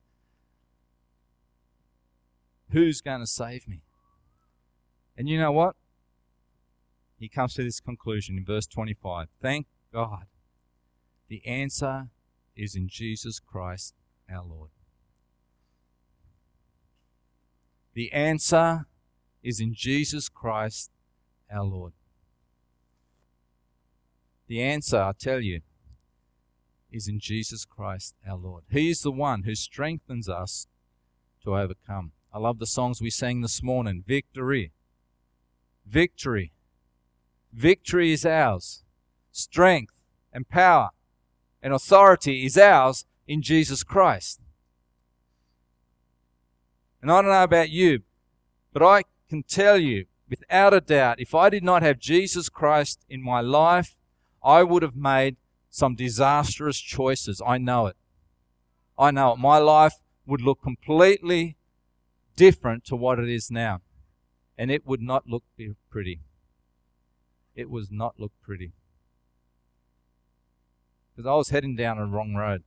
Who's 2.70 3.00
going 3.00 3.20
to 3.20 3.26
save 3.26 3.66
me? 3.66 3.80
And 5.16 5.28
you 5.28 5.38
know 5.38 5.50
what? 5.50 5.74
He 7.18 7.28
comes 7.28 7.54
to 7.54 7.64
this 7.64 7.80
conclusion 7.80 8.36
in 8.36 8.44
verse 8.44 8.66
25. 8.66 9.28
Thank 9.42 9.66
God. 9.92 10.26
The 11.28 11.46
answer 11.46 12.08
is 12.56 12.74
in 12.74 12.88
Jesus 12.88 13.40
Christ 13.40 13.94
our 14.30 14.44
Lord. 14.44 14.70
The 17.94 18.12
answer 18.12 18.86
is 19.42 19.60
in 19.60 19.74
Jesus 19.74 20.28
Christ 20.28 20.90
our 21.50 21.64
Lord. 21.64 21.92
The 24.46 24.62
answer, 24.62 24.98
I 24.98 25.12
tell 25.18 25.40
you, 25.40 25.60
is 26.90 27.06
in 27.06 27.20
Jesus 27.20 27.64
Christ 27.64 28.14
our 28.26 28.36
Lord. 28.36 28.64
He 28.70 28.88
is 28.90 29.00
the 29.00 29.12
one 29.12 29.42
who 29.42 29.54
strengthens 29.54 30.28
us 30.28 30.66
to 31.44 31.56
overcome. 31.56 32.12
I 32.32 32.38
love 32.38 32.58
the 32.58 32.66
songs 32.66 33.00
we 33.00 33.10
sang 33.10 33.40
this 33.40 33.62
morning. 33.62 34.04
Victory. 34.06 34.72
Victory. 35.86 36.52
Victory 37.52 38.12
is 38.12 38.24
ours. 38.24 38.84
Strength 39.32 39.94
and 40.32 40.48
power 40.48 40.90
and 41.62 41.72
authority 41.72 42.44
is 42.44 42.56
ours 42.56 43.04
in 43.26 43.42
Jesus 43.42 43.82
Christ. 43.82 44.42
And 47.00 47.10
I 47.10 47.20
don't 47.20 47.30
know 47.30 47.42
about 47.42 47.70
you, 47.70 48.02
but 48.72 48.82
I 48.82 49.02
can 49.28 49.42
tell 49.42 49.78
you 49.78 50.06
without 50.28 50.74
a 50.74 50.80
doubt, 50.80 51.20
if 51.20 51.34
I 51.34 51.48
did 51.48 51.64
not 51.64 51.82
have 51.82 51.98
Jesus 51.98 52.48
Christ 52.48 53.04
in 53.08 53.22
my 53.22 53.40
life, 53.40 53.96
I 54.42 54.62
would 54.62 54.82
have 54.82 54.96
made 54.96 55.36
some 55.70 55.94
disastrous 55.94 56.78
choices. 56.80 57.42
I 57.44 57.58
know 57.58 57.86
it. 57.86 57.96
I 58.98 59.10
know 59.10 59.32
it. 59.32 59.38
My 59.38 59.58
life 59.58 59.94
would 60.26 60.40
look 60.40 60.62
completely 60.62 61.56
different 62.36 62.84
to 62.86 62.96
what 62.96 63.18
it 63.18 63.28
is 63.28 63.50
now. 63.50 63.80
And 64.56 64.70
it 64.70 64.86
would 64.86 65.00
not 65.00 65.26
look 65.26 65.44
pretty. 65.90 66.20
It 67.54 67.70
was 67.70 67.90
not 67.90 68.18
look 68.18 68.32
pretty. 68.42 68.72
Because 71.18 71.28
I 71.28 71.34
was 71.34 71.48
heading 71.48 71.74
down 71.74 71.98
a 71.98 72.06
wrong 72.06 72.36
road. 72.36 72.62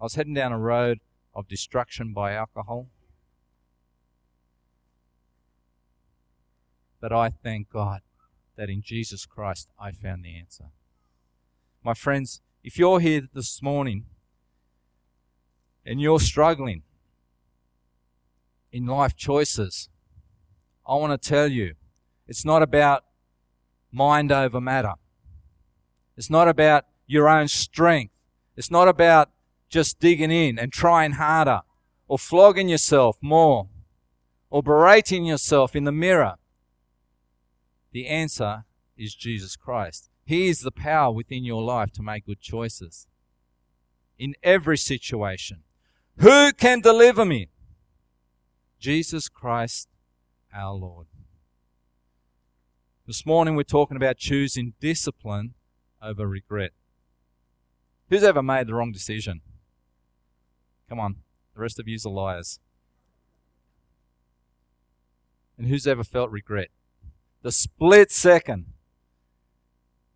I 0.00 0.04
was 0.04 0.14
heading 0.14 0.32
down 0.32 0.50
a 0.50 0.58
road 0.58 1.00
of 1.34 1.48
destruction 1.48 2.14
by 2.14 2.32
alcohol. 2.32 2.88
But 6.98 7.12
I 7.12 7.28
thank 7.28 7.68
God 7.68 8.00
that 8.56 8.70
in 8.70 8.80
Jesus 8.80 9.26
Christ 9.26 9.68
I 9.78 9.90
found 9.90 10.24
the 10.24 10.34
answer. 10.34 10.70
My 11.84 11.92
friends, 11.92 12.40
if 12.64 12.78
you're 12.78 13.00
here 13.00 13.28
this 13.34 13.60
morning 13.60 14.06
and 15.84 16.00
you're 16.00 16.20
struggling 16.20 16.84
in 18.72 18.86
life 18.86 19.14
choices, 19.14 19.90
I 20.88 20.94
want 20.94 21.20
to 21.20 21.28
tell 21.28 21.48
you 21.48 21.74
it's 22.26 22.46
not 22.46 22.62
about 22.62 23.04
mind 23.92 24.32
over 24.32 24.58
matter. 24.58 24.94
It's 26.16 26.30
not 26.30 26.48
about 26.48 26.86
your 27.06 27.28
own 27.28 27.48
strength. 27.48 28.14
It's 28.56 28.70
not 28.70 28.88
about 28.88 29.30
just 29.68 29.98
digging 29.98 30.30
in 30.30 30.58
and 30.58 30.72
trying 30.72 31.12
harder 31.12 31.62
or 32.08 32.18
flogging 32.18 32.68
yourself 32.68 33.18
more 33.20 33.68
or 34.50 34.62
berating 34.62 35.24
yourself 35.24 35.76
in 35.76 35.84
the 35.84 35.92
mirror. 35.92 36.36
The 37.92 38.06
answer 38.06 38.64
is 38.96 39.14
Jesus 39.14 39.56
Christ. 39.56 40.08
He 40.24 40.48
is 40.48 40.60
the 40.60 40.70
power 40.70 41.12
within 41.12 41.44
your 41.44 41.62
life 41.62 41.92
to 41.92 42.02
make 42.02 42.26
good 42.26 42.40
choices 42.40 43.06
in 44.18 44.34
every 44.42 44.78
situation. 44.78 45.62
Who 46.18 46.52
can 46.52 46.80
deliver 46.80 47.24
me? 47.24 47.48
Jesus 48.78 49.28
Christ 49.28 49.88
our 50.54 50.72
Lord. 50.72 51.06
This 53.06 53.26
morning 53.26 53.54
we're 53.54 53.62
talking 53.62 53.96
about 53.96 54.16
choosing 54.16 54.74
discipline 54.80 55.54
over 56.02 56.26
regret. 56.26 56.72
Who's 58.08 58.22
ever 58.22 58.42
made 58.42 58.66
the 58.66 58.74
wrong 58.74 58.92
decision? 58.92 59.40
Come 60.88 61.00
on, 61.00 61.16
the 61.54 61.60
rest 61.60 61.80
of 61.80 61.88
you 61.88 61.98
are 62.04 62.10
liars. 62.10 62.60
And 65.58 65.66
who's 65.66 65.86
ever 65.86 66.04
felt 66.04 66.30
regret? 66.30 66.68
The 67.42 67.50
split 67.52 68.10
second, 68.12 68.66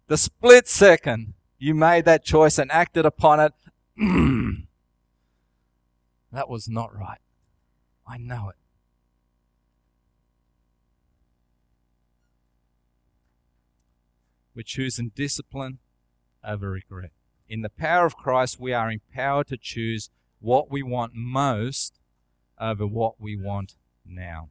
the 0.07 0.17
split 0.17 0.69
second 0.69 1.35
you 1.59 1.75
made 1.75 2.05
that 2.07 2.25
choice 2.25 2.59
and 2.59 2.71
acted 2.73 3.05
upon 3.07 3.41
it, 3.41 3.53
that 6.33 6.49
was 6.49 6.69
not 6.69 6.95
right. 6.95 7.21
I 8.07 8.17
know 8.17 8.49
it. 8.49 8.57
We're 14.55 14.63
choosing 14.63 15.13
discipline 15.15 15.79
over 16.45 16.71
regret. 16.71 17.13
In 17.49 17.63
the 17.63 17.69
power 17.69 18.07
of 18.07 18.17
Christ, 18.17 18.61
we 18.61 18.73
are 18.73 18.91
empowered 18.91 19.49
to 19.49 19.57
choose 19.57 20.11
what 20.41 20.71
we 20.71 20.83
want 20.83 21.13
most 21.15 21.99
over 22.61 22.87
what 22.87 23.21
we 23.21 23.37
want 23.37 23.75
now. 24.05 24.51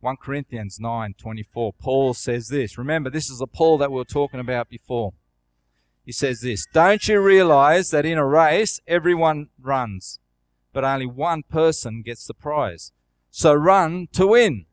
1 0.00 0.16
Corinthians 0.16 0.78
9:24 0.80 1.74
Paul 1.78 2.14
says 2.14 2.48
this. 2.48 2.78
Remember 2.78 3.10
this 3.10 3.28
is 3.28 3.38
the 3.38 3.46
Paul 3.46 3.78
that 3.78 3.90
we 3.90 3.96
were 3.98 4.04
talking 4.04 4.40
about 4.40 4.68
before. 4.68 5.12
He 6.04 6.12
says 6.12 6.40
this, 6.40 6.66
"Don't 6.72 7.06
you 7.06 7.20
realize 7.20 7.90
that 7.90 8.06
in 8.06 8.16
a 8.16 8.26
race 8.26 8.80
everyone 8.86 9.50
runs, 9.58 10.18
but 10.72 10.84
only 10.84 11.06
one 11.06 11.42
person 11.42 12.02
gets 12.02 12.26
the 12.26 12.34
prize? 12.34 12.92
So 13.30 13.52
run 13.52 14.08
to 14.12 14.26
win." 14.26 14.66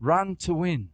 Run 0.00 0.36
to 0.36 0.54
win. 0.54 0.90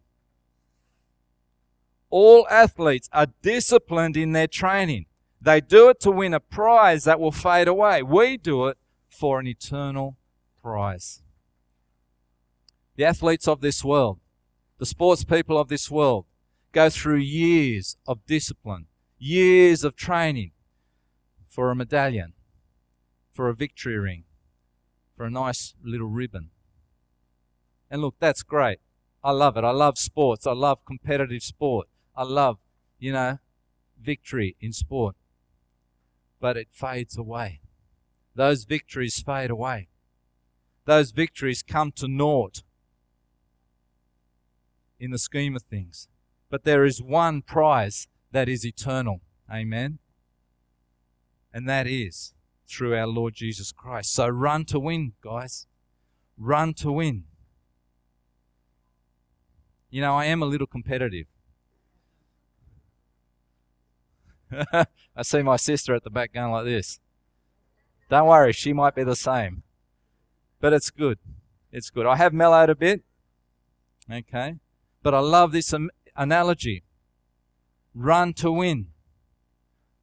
All 2.17 2.47
athletes 2.49 3.09
are 3.13 3.27
disciplined 3.43 4.17
in 4.17 4.31
their 4.31 4.47
training. 4.47 5.07
They 5.41 5.61
do 5.61 5.89
it 5.89 5.99
to 6.03 6.13
win 6.13 6.33
a 6.33 6.39
prize 6.39 7.03
that 7.03 7.19
will 7.19 7.33
fade 7.33 7.67
away. 7.67 8.05
We 8.05 8.37
do 8.37 8.69
it 8.69 8.79
for 9.09 9.41
an 9.41 9.49
eternal 9.49 10.17
prize. 10.63 11.23
The 12.95 13.05
athletes 13.05 13.49
of 13.49 13.63
this 13.63 13.83
world, 13.83 14.21
the 14.79 14.87
sports 14.87 15.25
people 15.25 15.59
of 15.59 15.67
this 15.67 15.91
world, 15.91 16.27
go 16.71 16.89
through 16.89 17.17
years 17.17 17.97
of 18.07 18.25
discipline, 18.27 18.87
years 19.19 19.83
of 19.83 19.97
training 19.97 20.53
for 21.49 21.73
a 21.73 21.75
medallion, 21.75 22.35
for 23.33 23.49
a 23.49 23.55
victory 23.57 23.99
ring, 23.99 24.23
for 25.17 25.27
a 25.27 25.31
nice 25.31 25.75
little 25.83 26.07
ribbon. 26.07 26.51
And 27.91 28.03
look, 28.03 28.15
that's 28.21 28.45
great. 28.45 28.79
I 29.25 29.33
love 29.33 29.57
it. 29.57 29.65
I 29.65 29.73
love 29.73 29.99
sports. 29.99 30.47
I 30.47 30.53
love 30.53 30.85
competitive 30.85 31.43
sport. 31.43 31.89
I 32.17 32.23
love, 32.23 32.59
you 32.99 33.13
know, 33.13 33.39
victory 34.01 34.57
in 34.61 34.73
sport. 34.73 35.17
But 36.41 36.57
it 36.57 36.69
fades 36.71 37.17
away. 37.17 37.61
Those 38.35 38.65
victories 38.65 39.23
fade 39.23 39.51
away. 39.51 39.89
Those 40.85 41.13
victories 41.13 41.63
come 41.63 41.93
to 41.93 42.09
naught 42.09 42.63
in 44.99 45.11
the 45.11 45.19
scheme 45.19 45.57
of 45.57 45.63
things. 45.63 46.09
But 46.51 46.65
there 46.65 46.85
is 46.85 47.03
one 47.03 47.43
prize 47.43 48.09
that 48.33 48.49
is 48.49 48.65
eternal. 48.65 49.21
Amen. 49.53 49.99
And 51.53 51.69
that 51.69 51.87
is 51.87 52.35
through 52.69 52.97
our 52.97 53.07
Lord 53.07 53.35
Jesus 53.35 53.73
Christ. 53.73 54.13
So 54.13 54.29
run 54.29 54.65
to 54.67 54.79
win, 54.79 55.13
guys. 55.23 55.67
Run 56.37 56.75
to 56.75 56.93
win. 56.93 57.25
You 59.91 60.01
know, 60.01 60.15
I 60.15 60.25
am 60.27 60.43
a 60.43 60.47
little 60.47 60.67
competitive. 60.67 61.27
I 65.17 65.23
see 65.23 65.43
my 65.43 65.57
sister 65.57 65.95
at 65.95 66.05
the 66.05 66.11
back 66.11 66.33
going 66.33 66.53
like 66.53 66.65
this. 66.65 67.01
Don't 68.11 68.29
worry, 68.29 68.53
she 68.53 68.73
might 68.73 68.95
be 68.95 69.05
the 69.05 69.17
same. 69.17 69.63
But 70.61 70.73
it's 70.73 70.91
good. 70.91 71.19
It's 71.73 71.91
good. 71.91 72.07
I 72.07 72.17
have 72.17 72.33
mellowed 72.33 72.71
a 72.71 72.75
bit. 72.75 73.03
Okay. 74.11 74.57
But 75.03 75.15
I 75.15 75.19
love 75.19 75.53
this 75.53 75.75
analogy. 76.17 76.83
Run 77.95 78.33
to 78.35 78.51
win. 78.51 78.89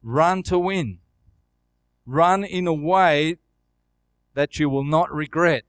Run 0.02 0.42
to 0.44 0.58
win. 0.58 0.98
Run 2.06 2.44
in 2.44 2.66
a 2.66 2.74
way 2.74 3.36
that 4.34 4.58
you 4.58 4.68
will 4.68 4.84
not 4.84 5.12
regret. 5.12 5.64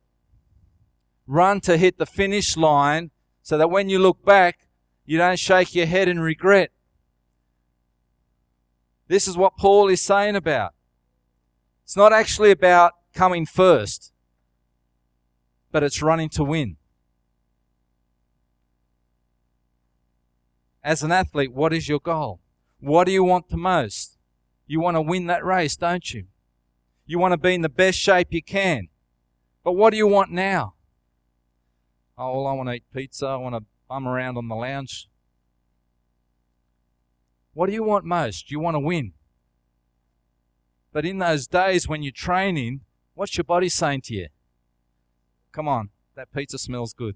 Run 1.27 1.61
to 1.61 1.77
hit 1.77 1.97
the 1.97 2.05
finish 2.05 2.57
line 2.57 3.11
so 3.41 3.57
that 3.57 3.69
when 3.69 3.89
you 3.89 3.99
look 3.99 4.23
back, 4.25 4.67
you 5.05 5.17
don't 5.17 5.39
shake 5.39 5.75
your 5.75 5.85
head 5.85 6.07
in 6.07 6.19
regret. 6.19 6.71
This 9.13 9.27
is 9.27 9.37
what 9.37 9.57
Paul 9.57 9.89
is 9.89 10.01
saying 10.01 10.35
about. 10.35 10.73
It's 11.83 11.95
not 11.95 12.11
actually 12.11 12.49
about 12.49 12.93
coming 13.13 13.45
first, 13.45 14.11
but 15.71 15.83
it's 15.83 16.01
running 16.01 16.29
to 16.29 16.43
win. 16.43 16.77
As 20.83 21.03
an 21.03 21.11
athlete, 21.11 21.53
what 21.53 21.73
is 21.73 21.87
your 21.87 21.99
goal? 21.99 22.39
What 22.79 23.03
do 23.03 23.11
you 23.11 23.23
want 23.23 23.49
the 23.49 23.57
most? 23.57 24.17
You 24.65 24.79
want 24.79 24.97
to 24.97 25.01
win 25.01 25.27
that 25.27 25.45
race, 25.45 25.75
don't 25.75 26.11
you? 26.11 26.25
You 27.05 27.19
want 27.19 27.33
to 27.33 27.37
be 27.37 27.53
in 27.53 27.61
the 27.61 27.69
best 27.69 27.99
shape 27.99 28.29
you 28.31 28.41
can. 28.41 28.87
But 29.63 29.73
what 29.73 29.91
do 29.91 29.97
you 29.97 30.07
want 30.07 30.31
now? 30.31 30.73
Oh, 32.17 32.37
well, 32.37 32.47
I 32.47 32.53
want 32.53 32.69
to 32.69 32.73
eat 32.73 32.85
pizza. 32.91 33.27
I 33.27 33.35
want 33.35 33.53
to 33.53 33.61
bum 33.87 34.07
around 34.07 34.37
on 34.37 34.47
the 34.47 34.55
lounge. 34.55 35.07
What 37.53 37.67
do 37.67 37.73
you 37.73 37.83
want 37.83 38.05
most? 38.05 38.49
You 38.51 38.59
want 38.59 38.75
to 38.75 38.79
win. 38.79 39.13
But 40.91 41.05
in 41.05 41.19
those 41.19 41.47
days 41.47 41.87
when 41.87 42.03
you're 42.03 42.11
training, 42.11 42.81
what's 43.13 43.37
your 43.37 43.43
body 43.43 43.69
saying 43.69 44.01
to 44.05 44.13
you? 44.13 44.27
Come 45.51 45.67
on, 45.67 45.89
that 46.15 46.31
pizza 46.31 46.57
smells 46.57 46.93
good. 46.93 47.15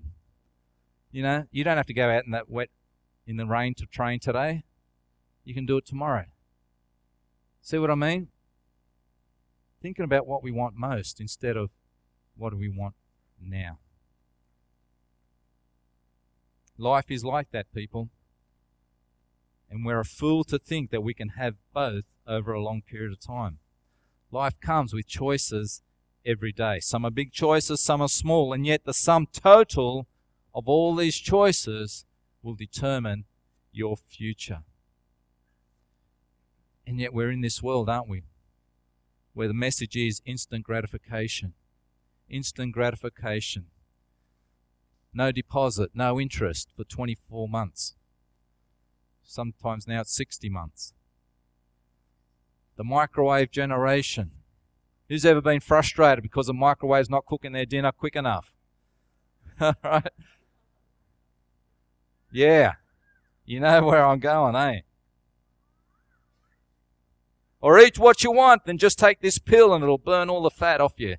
You 1.11 1.23
know, 1.23 1.45
you 1.51 1.63
don't 1.63 1.77
have 1.77 1.85
to 1.87 1.93
go 1.93 2.09
out 2.09 2.25
in 2.25 2.31
that 2.31 2.49
wet, 2.49 2.69
in 3.25 3.37
the 3.37 3.45
rain 3.45 3.73
to 3.75 3.85
train 3.85 4.19
today. 4.19 4.63
You 5.43 5.53
can 5.53 5.65
do 5.65 5.77
it 5.77 5.85
tomorrow. 5.85 6.25
See 7.61 7.77
what 7.77 7.91
I 7.91 7.95
mean? 7.95 8.27
Thinking 9.81 10.05
about 10.05 10.27
what 10.27 10.43
we 10.43 10.51
want 10.51 10.75
most 10.75 11.19
instead 11.19 11.57
of 11.57 11.69
what 12.35 12.51
do 12.51 12.57
we 12.57 12.69
want 12.69 12.95
now. 13.39 13.79
Life 16.77 17.09
is 17.09 17.23
like 17.23 17.51
that, 17.51 17.73
people. 17.73 18.09
And 19.69 19.85
we're 19.85 19.99
a 19.99 20.05
fool 20.05 20.43
to 20.45 20.57
think 20.57 20.91
that 20.91 21.03
we 21.03 21.13
can 21.13 21.29
have 21.29 21.55
both 21.73 22.05
over 22.25 22.53
a 22.53 22.61
long 22.61 22.81
period 22.81 23.11
of 23.11 23.19
time. 23.19 23.59
Life 24.31 24.59
comes 24.59 24.93
with 24.93 25.07
choices 25.07 25.81
every 26.25 26.51
day. 26.51 26.79
Some 26.79 27.05
are 27.05 27.11
big 27.11 27.31
choices, 27.31 27.81
some 27.81 28.01
are 28.01 28.09
small, 28.09 28.53
and 28.53 28.65
yet 28.65 28.85
the 28.85 28.93
sum 28.93 29.27
total 29.31 30.07
of 30.53 30.67
all 30.67 30.95
these 30.95 31.17
choices 31.17 32.05
will 32.41 32.55
determine 32.55 33.25
your 33.71 33.95
future. 33.97 34.63
And 36.85 36.99
yet 36.99 37.13
we're 37.13 37.31
in 37.31 37.41
this 37.41 37.61
world, 37.61 37.89
aren't 37.89 38.09
we? 38.09 38.23
Where 39.33 39.47
the 39.47 39.53
message 39.53 39.95
is 39.95 40.21
instant 40.25 40.63
gratification. 40.63 41.53
Instant 42.29 42.73
gratification. 42.73 43.67
No 45.13 45.31
deposit, 45.31 45.91
no 45.93 46.19
interest 46.19 46.69
for 46.75 46.83
24 46.83 47.49
months. 47.49 47.96
Sometimes 49.27 49.87
now 49.87 50.01
it's 50.01 50.15
60 50.15 50.49
months 50.49 50.93
the 52.77 52.83
microwave 52.83 53.51
generation. 53.51 54.31
Who's 55.09 55.25
ever 55.25 55.41
been 55.41 55.59
frustrated 55.59 56.21
because 56.21 56.47
the 56.47 56.53
microwave's 56.53 57.09
not 57.09 57.25
cooking 57.25 57.51
their 57.53 57.65
dinner 57.65 57.91
quick 57.91 58.15
enough? 58.15 58.53
right? 59.59 60.09
Yeah. 62.31 62.73
You 63.45 63.59
know 63.61 63.83
where 63.83 64.05
I'm 64.05 64.19
going, 64.19 64.55
eh? 64.55 64.81
Or 67.61 67.79
eat 67.79 67.97
what 67.97 68.23
you 68.23 68.31
want, 68.31 68.65
then 68.65 68.77
just 68.77 68.99
take 68.99 69.21
this 69.21 69.39
pill 69.39 69.73
and 69.73 69.83
it'll 69.83 69.97
burn 69.97 70.29
all 70.29 70.43
the 70.43 70.51
fat 70.51 70.81
off 70.81 70.93
you. 70.97 71.15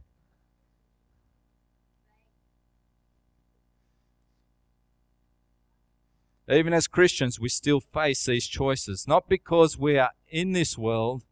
Even 6.51 6.73
as 6.73 6.87
Christians, 6.87 7.39
we 7.39 7.51
still 7.51 7.81
face 7.81 8.25
these 8.25 8.47
choices, 8.47 9.07
not 9.07 9.29
because 9.29 9.79
we 9.79 9.99
are 9.99 10.13
in 10.29 10.53
this 10.53 10.79
world, 10.79 11.25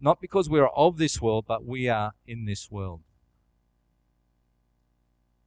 not 0.00 0.20
because 0.20 0.50
we 0.50 0.58
are 0.58 0.70
of 0.70 0.98
this 0.98 1.22
world, 1.22 1.44
but 1.46 1.64
we 1.64 1.88
are 1.88 2.12
in 2.26 2.44
this 2.44 2.68
world. 2.68 3.02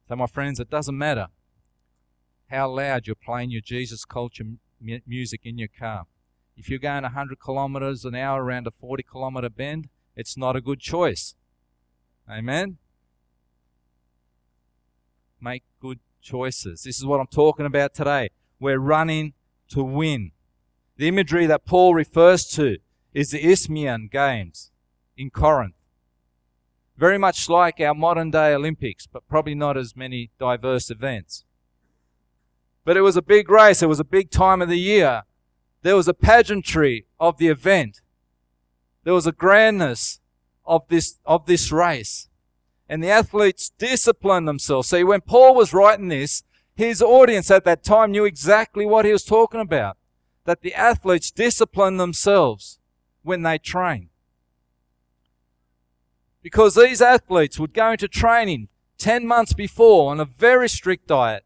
So, 0.08 0.16
my 0.16 0.26
friends, 0.26 0.58
it 0.58 0.70
doesn't 0.70 0.96
matter 0.96 1.26
how 2.48 2.70
loud 2.70 3.06
you're 3.06 3.16
playing 3.16 3.50
your 3.50 3.60
Jesus 3.60 4.06
culture 4.06 4.44
m- 4.44 5.02
music 5.06 5.42
in 5.44 5.58
your 5.58 5.68
car. 5.68 6.06
If 6.56 6.70
you're 6.70 6.78
going 6.78 7.02
100 7.02 7.38
kilometers 7.38 8.06
an 8.06 8.14
hour 8.14 8.42
around 8.42 8.66
a 8.66 8.70
40 8.70 9.02
kilometer 9.02 9.50
bend, 9.50 9.90
it's 10.14 10.36
not 10.36 10.56
a 10.56 10.62
good 10.62 10.80
choice. 10.80 11.34
Amen? 12.30 12.78
Make 15.40 15.64
good 15.78 16.00
choices. 16.22 16.84
This 16.84 16.96
is 16.96 17.04
what 17.04 17.20
I'm 17.20 17.26
talking 17.26 17.66
about 17.66 17.92
today. 17.92 18.30
We're 18.58 18.78
running 18.78 19.34
to 19.70 19.82
win. 19.82 20.32
The 20.96 21.08
imagery 21.08 21.46
that 21.46 21.66
Paul 21.66 21.94
refers 21.94 22.46
to 22.52 22.78
is 23.12 23.30
the 23.30 23.44
Isthmian 23.44 24.08
Games 24.10 24.70
in 25.16 25.30
Corinth. 25.30 25.74
Very 26.96 27.18
much 27.18 27.48
like 27.48 27.80
our 27.80 27.94
modern 27.94 28.30
day 28.30 28.54
Olympics, 28.54 29.06
but 29.06 29.28
probably 29.28 29.54
not 29.54 29.76
as 29.76 29.94
many 29.94 30.30
diverse 30.38 30.90
events. 30.90 31.44
But 32.84 32.96
it 32.96 33.02
was 33.02 33.16
a 33.16 33.22
big 33.22 33.50
race. 33.50 33.82
It 33.82 33.88
was 33.88 34.00
a 34.00 34.04
big 34.04 34.30
time 34.30 34.62
of 34.62 34.68
the 34.68 34.78
year. 34.78 35.24
There 35.82 35.96
was 35.96 36.08
a 36.08 36.14
pageantry 36.14 37.06
of 37.20 37.36
the 37.36 37.48
event. 37.48 38.00
There 39.04 39.14
was 39.14 39.26
a 39.26 39.32
grandness 39.32 40.20
of 40.64 40.88
this, 40.88 41.18
of 41.26 41.46
this 41.46 41.70
race. 41.70 42.28
And 42.88 43.02
the 43.02 43.10
athletes 43.10 43.72
disciplined 43.76 44.48
themselves. 44.48 44.88
See, 44.88 45.04
when 45.04 45.20
Paul 45.20 45.54
was 45.54 45.74
writing 45.74 46.08
this, 46.08 46.44
his 46.76 47.00
audience 47.00 47.50
at 47.50 47.64
that 47.64 47.82
time 47.82 48.12
knew 48.12 48.24
exactly 48.24 48.84
what 48.84 49.06
he 49.06 49.12
was 49.12 49.24
talking 49.24 49.60
about. 49.60 49.96
That 50.44 50.60
the 50.60 50.74
athletes 50.74 51.30
disciplined 51.30 51.98
themselves 51.98 52.78
when 53.22 53.42
they 53.42 53.58
train. 53.58 54.10
Because 56.42 56.76
these 56.76 57.02
athletes 57.02 57.58
would 57.58 57.74
go 57.74 57.92
into 57.92 58.06
training 58.06 58.68
10 58.98 59.26
months 59.26 59.54
before 59.54 60.12
on 60.12 60.20
a 60.20 60.24
very 60.24 60.68
strict 60.68 61.08
diet. 61.08 61.44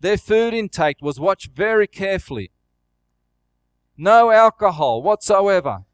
Their 0.00 0.18
food 0.18 0.52
intake 0.52 0.98
was 1.00 1.18
watched 1.18 1.52
very 1.52 1.86
carefully. 1.86 2.50
No 3.96 4.30
alcohol 4.30 5.00
whatsoever. 5.00 5.84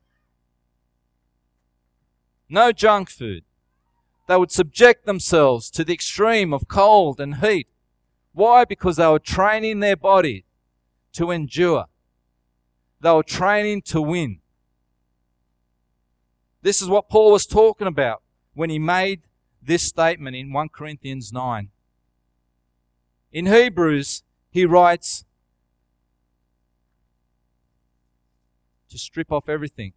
No 2.48 2.72
junk 2.72 3.10
food. 3.10 3.44
They 4.28 4.36
would 4.36 4.50
subject 4.50 5.06
themselves 5.06 5.70
to 5.70 5.84
the 5.84 5.92
extreme 5.92 6.52
of 6.52 6.68
cold 6.68 7.20
and 7.20 7.36
heat. 7.36 7.68
Why? 8.32 8.64
Because 8.64 8.96
they 8.96 9.06
were 9.06 9.18
training 9.18 9.80
their 9.80 9.96
body 9.96 10.46
to 11.12 11.30
endure. 11.30 11.86
They 13.00 13.10
were 13.10 13.22
training 13.22 13.82
to 13.82 14.00
win. 14.00 14.40
This 16.62 16.80
is 16.80 16.88
what 16.88 17.08
Paul 17.08 17.32
was 17.32 17.44
talking 17.44 17.86
about 17.86 18.22
when 18.54 18.70
he 18.70 18.78
made 18.78 19.22
this 19.60 19.82
statement 19.82 20.36
in 20.36 20.52
1 20.52 20.68
Corinthians 20.70 21.32
9. 21.32 21.70
In 23.32 23.46
Hebrews, 23.46 24.22
he 24.50 24.64
writes 24.64 25.24
to 28.90 28.98
strip 28.98 29.32
off 29.32 29.48
everything, 29.48 29.94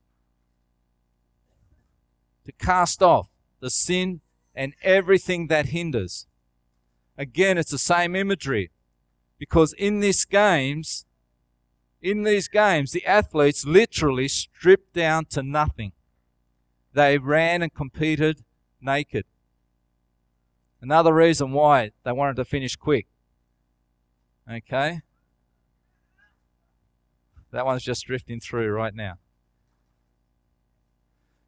to 2.45 2.51
cast 2.53 3.03
off 3.03 3.29
the 3.59 3.69
sin 3.69 4.21
and 4.55 4.73
everything 4.81 5.47
that 5.47 5.67
hinders. 5.67 6.27
Again, 7.17 7.57
it's 7.57 7.71
the 7.71 7.77
same 7.77 8.15
imagery 8.15 8.71
because 9.37 9.73
in 9.73 9.99
these 9.99 10.25
games, 10.25 11.05
in 12.01 12.23
these 12.23 12.47
games, 12.47 12.91
the 12.91 13.05
athletes 13.05 13.65
literally 13.65 14.27
stripped 14.27 14.93
down 14.93 15.25
to 15.25 15.41
nothing. 15.41 15.93
They 16.93 17.17
ran 17.17 17.61
and 17.61 17.73
competed 17.73 18.43
naked. 18.81 19.25
Another 20.81 21.13
reason 21.13 21.51
why 21.51 21.91
they 22.03 22.11
wanted 22.11 22.35
to 22.35 22.45
finish 22.45 22.75
quick. 22.75 23.07
Okay? 24.49 25.01
That 27.51 27.65
one's 27.65 27.83
just 27.83 28.05
drifting 28.05 28.39
through 28.39 28.69
right 28.69 28.93
now. 28.93 29.17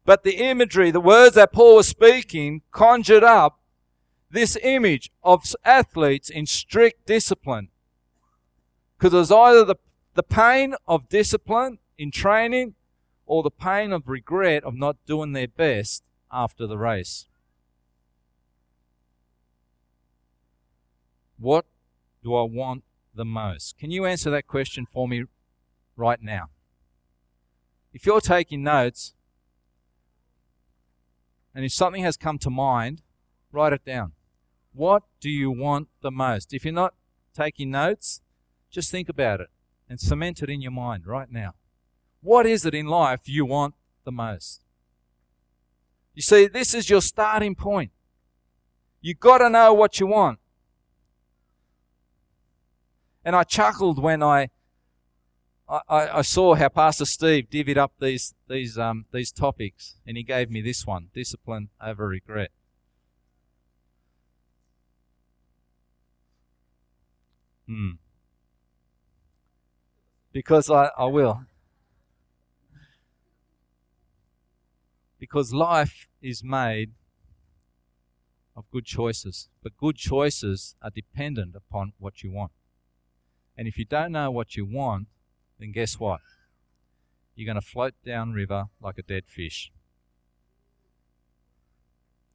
But 0.04 0.24
the 0.24 0.36
imagery, 0.36 0.90
the 0.90 1.00
words 1.00 1.34
that 1.34 1.52
Paul 1.52 1.76
was 1.76 1.86
speaking, 1.86 2.62
conjured 2.72 3.22
up 3.22 3.57
this 4.30 4.56
image 4.62 5.10
of 5.22 5.44
athletes 5.64 6.28
in 6.28 6.46
strict 6.46 7.06
discipline. 7.06 7.68
Because 8.98 9.12
was 9.12 9.32
either 9.32 9.64
the, 9.64 9.76
the 10.14 10.22
pain 10.22 10.74
of 10.86 11.08
discipline 11.08 11.78
in 11.96 12.10
training 12.10 12.74
or 13.26 13.42
the 13.42 13.50
pain 13.50 13.92
of 13.92 14.08
regret 14.08 14.64
of 14.64 14.74
not 14.74 14.96
doing 15.06 15.32
their 15.32 15.48
best 15.48 16.02
after 16.32 16.66
the 16.66 16.78
race. 16.78 17.26
What 21.38 21.66
do 22.22 22.34
I 22.34 22.42
want 22.42 22.82
the 23.14 23.24
most? 23.24 23.78
Can 23.78 23.90
you 23.90 24.04
answer 24.04 24.30
that 24.30 24.46
question 24.46 24.86
for 24.86 25.06
me 25.06 25.24
right 25.96 26.20
now? 26.20 26.50
If 27.92 28.06
you're 28.06 28.20
taking 28.20 28.62
notes, 28.62 29.14
and 31.54 31.64
if 31.64 31.72
something 31.72 32.02
has 32.02 32.16
come 32.16 32.38
to 32.38 32.50
mind, 32.50 33.02
write 33.52 33.72
it 33.72 33.84
down. 33.84 34.12
What 34.78 35.02
do 35.18 35.28
you 35.28 35.50
want 35.50 35.88
the 36.02 36.12
most? 36.12 36.54
If 36.54 36.64
you're 36.64 36.72
not 36.72 36.94
taking 37.34 37.72
notes, 37.72 38.20
just 38.70 38.92
think 38.92 39.08
about 39.08 39.40
it 39.40 39.48
and 39.88 39.98
cement 39.98 40.40
it 40.40 40.48
in 40.48 40.60
your 40.60 40.70
mind 40.70 41.04
right 41.04 41.28
now. 41.28 41.54
What 42.20 42.46
is 42.46 42.64
it 42.64 42.74
in 42.74 42.86
life 42.86 43.22
you 43.24 43.44
want 43.44 43.74
the 44.04 44.12
most? 44.12 44.62
You 46.14 46.22
see, 46.22 46.46
this 46.46 46.74
is 46.74 46.88
your 46.88 47.02
starting 47.02 47.56
point. 47.56 47.90
You've 49.00 49.18
got 49.18 49.38
to 49.38 49.50
know 49.50 49.74
what 49.74 49.98
you 49.98 50.06
want. 50.06 50.38
And 53.24 53.34
I 53.34 53.42
chuckled 53.42 54.00
when 54.00 54.22
I, 54.22 54.50
I, 55.68 55.80
I 55.88 56.22
saw 56.22 56.54
how 56.54 56.68
Pastor 56.68 57.04
Steve 57.04 57.50
divvied 57.50 57.78
up 57.78 57.94
these, 57.98 58.32
these, 58.48 58.78
um, 58.78 59.06
these 59.12 59.32
topics, 59.32 59.96
and 60.06 60.16
he 60.16 60.22
gave 60.22 60.50
me 60.50 60.60
this 60.60 60.86
one 60.86 61.08
discipline 61.12 61.70
over 61.82 62.06
regret. 62.06 62.52
Hmm. 67.68 67.90
Because 70.32 70.70
I, 70.70 70.90
I 70.96 71.04
will. 71.04 71.42
Because 75.18 75.52
life 75.52 76.08
is 76.22 76.42
made 76.42 76.92
of 78.56 78.64
good 78.70 78.86
choices, 78.86 79.48
but 79.62 79.76
good 79.76 79.96
choices 79.96 80.76
are 80.80 80.90
dependent 80.90 81.54
upon 81.54 81.92
what 81.98 82.22
you 82.22 82.32
want. 82.32 82.52
And 83.56 83.68
if 83.68 83.76
you 83.76 83.84
don't 83.84 84.12
know 84.12 84.30
what 84.30 84.56
you 84.56 84.64
want, 84.64 85.08
then 85.58 85.72
guess 85.72 86.00
what? 86.00 86.20
You're 87.34 87.46
going 87.46 87.60
to 87.60 87.66
float 87.66 87.94
down 88.04 88.32
river 88.32 88.66
like 88.80 88.96
a 88.96 89.02
dead 89.02 89.24
fish. 89.26 89.70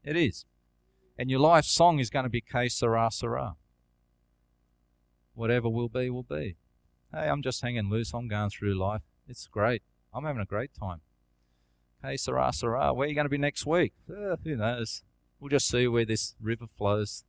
It 0.04 0.16
is. 0.16 0.46
And 1.18 1.32
your 1.32 1.40
life 1.40 1.66
song 1.66 2.00
is 2.00 2.10
going 2.10 2.24
to 2.24 2.30
be 2.30 2.42
Que 2.42 2.70
Sera 2.70 3.10
Sera 3.12 3.56
whatever 5.34 5.70
will 5.70 5.90
be, 5.90 6.10
will 6.10 6.24
be. 6.24 6.56
Hey, 7.12 7.30
I'm 7.30 7.42
just 7.42 7.62
hanging 7.62 7.90
loose. 7.90 8.14
I'm 8.14 8.28
going 8.28 8.50
through 8.50 8.74
life. 8.76 9.02
It's 9.28 9.48
great. 9.48 9.84
I'm 10.14 10.26
having 10.26 10.42
a 10.42 10.46
great 10.46 10.72
time. 10.74 11.02
Hey, 12.02 12.18
Sarah, 12.18 12.52
Sarah, 12.54 12.94
where 12.94 13.06
are 13.06 13.10
you 13.10 13.16
going 13.16 13.26
to 13.26 13.30
be 13.30 13.38
next 13.38 13.66
week? 13.66 13.94
Uh, 14.10 14.36
who 14.44 14.56
knows? 14.56 15.04
We'll 15.40 15.50
just 15.50 15.68
see 15.68 15.88
where 15.88 16.06
this 16.06 16.36
river 16.42 16.68
flows. 16.68 17.24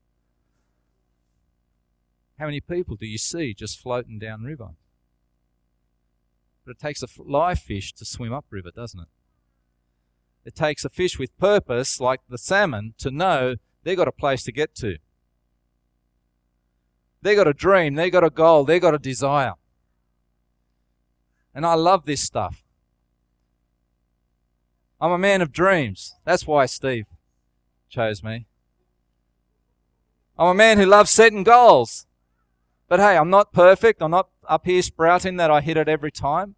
How 2.38 2.46
many 2.46 2.60
people 2.60 2.96
do 2.96 3.06
you 3.06 3.18
see 3.18 3.54
just 3.54 3.78
floating 3.78 4.18
down 4.18 4.42
river? 4.42 4.70
But 6.64 6.72
it 6.72 6.78
takes 6.80 7.02
a 7.02 7.08
live 7.22 7.58
fish 7.58 7.92
to 7.94 8.04
swim 8.04 8.32
upriver, 8.32 8.70
doesn't 8.70 9.00
it? 9.00 9.08
It 10.44 10.54
takes 10.54 10.84
a 10.84 10.88
fish 10.88 11.18
with 11.18 11.36
purpose, 11.38 12.00
like 12.00 12.20
the 12.28 12.38
salmon, 12.38 12.94
to 12.98 13.10
know 13.10 13.56
they've 13.82 13.96
got 13.96 14.08
a 14.08 14.12
place 14.12 14.42
to 14.44 14.52
get 14.52 14.74
to. 14.76 14.98
They 17.24 17.34
got 17.34 17.48
a 17.48 17.54
dream, 17.54 17.94
they 17.94 18.10
got 18.10 18.22
a 18.22 18.28
goal, 18.28 18.66
they 18.66 18.78
got 18.78 18.92
a 18.92 18.98
desire. 18.98 19.54
And 21.54 21.64
I 21.64 21.72
love 21.72 22.04
this 22.04 22.20
stuff. 22.20 22.62
I'm 25.00 25.10
a 25.10 25.16
man 25.16 25.40
of 25.40 25.50
dreams. 25.50 26.16
That's 26.26 26.46
why 26.46 26.66
Steve 26.66 27.06
chose 27.88 28.22
me. 28.22 28.44
I'm 30.38 30.48
a 30.48 30.54
man 30.54 30.76
who 30.76 30.84
loves 30.84 31.10
setting 31.10 31.44
goals. 31.44 32.06
But 32.88 33.00
hey, 33.00 33.16
I'm 33.16 33.30
not 33.30 33.54
perfect. 33.54 34.02
I'm 34.02 34.10
not 34.10 34.28
up 34.46 34.66
here 34.66 34.82
sprouting 34.82 35.38
that 35.38 35.50
I 35.50 35.62
hit 35.62 35.78
it 35.78 35.88
every 35.88 36.12
time. 36.12 36.56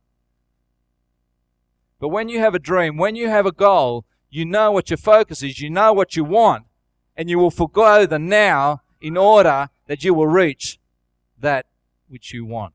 But 2.00 2.08
when 2.08 2.28
you 2.28 2.40
have 2.40 2.56
a 2.56 2.58
dream, 2.58 2.96
when 2.96 3.14
you 3.14 3.28
have 3.28 3.46
a 3.46 3.52
goal, 3.52 4.04
you 4.30 4.44
know 4.44 4.72
what 4.72 4.90
your 4.90 4.96
focus 4.96 5.44
is, 5.44 5.60
you 5.60 5.70
know 5.70 5.92
what 5.92 6.16
you 6.16 6.24
want, 6.24 6.64
and 7.16 7.30
you 7.30 7.38
will 7.38 7.52
forego 7.52 8.04
the 8.04 8.18
now 8.18 8.82
in 9.00 9.16
order 9.16 9.70
that 9.86 10.04
you 10.04 10.14
will 10.14 10.26
reach 10.26 10.78
that 11.38 11.66
which 12.08 12.32
you 12.32 12.44
want. 12.44 12.74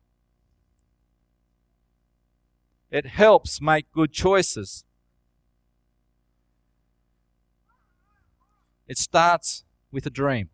It 2.89 3.05
helps 3.05 3.61
make 3.61 3.91
good 3.91 4.11
choices. 4.11 4.83
It 8.87 8.97
starts 8.97 9.63
with 9.91 10.05
a 10.05 10.09
dream. 10.09 10.49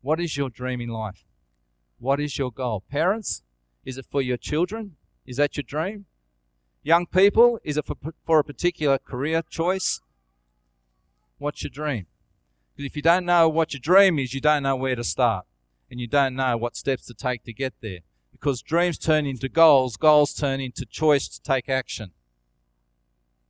What 0.00 0.20
is 0.20 0.36
your 0.36 0.48
dream 0.48 0.80
in 0.80 0.88
life? 0.88 1.24
What 1.98 2.20
is 2.20 2.38
your 2.38 2.50
goal? 2.50 2.82
Parents, 2.90 3.42
is 3.84 3.98
it 3.98 4.06
for 4.10 4.22
your 4.22 4.36
children? 4.36 4.96
Is 5.26 5.36
that 5.36 5.56
your 5.56 5.64
dream? 5.64 6.06
Young 6.82 7.06
people, 7.06 7.58
is 7.64 7.76
it 7.76 7.84
for, 7.84 7.96
for 8.24 8.38
a 8.38 8.44
particular 8.44 8.98
career 8.98 9.42
choice? 9.42 10.00
What's 11.38 11.62
your 11.62 11.70
dream? 11.70 12.06
Because 12.76 12.90
if 12.90 12.96
you 12.96 13.02
don't 13.02 13.24
know 13.24 13.48
what 13.48 13.72
your 13.72 13.80
dream 13.80 14.18
is, 14.18 14.34
you 14.34 14.40
don't 14.40 14.62
know 14.62 14.76
where 14.76 14.96
to 14.96 15.04
start. 15.04 15.46
And 15.90 15.98
you 15.98 16.06
don't 16.06 16.36
know 16.36 16.58
what 16.58 16.76
steps 16.76 17.06
to 17.06 17.14
take 17.14 17.42
to 17.44 17.52
get 17.54 17.72
there. 17.80 18.00
Because 18.32 18.60
dreams 18.60 18.98
turn 18.98 19.24
into 19.24 19.48
goals, 19.48 19.96
goals 19.96 20.34
turn 20.34 20.60
into 20.60 20.84
choice 20.84 21.26
to 21.28 21.40
take 21.40 21.70
action. 21.70 22.10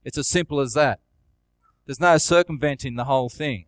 It's 0.04 0.16
as 0.16 0.28
simple 0.28 0.60
as 0.60 0.74
that. 0.74 1.00
There's 1.86 1.98
no 1.98 2.18
circumventing 2.18 2.94
the 2.94 3.04
whole 3.04 3.28
thing. 3.28 3.66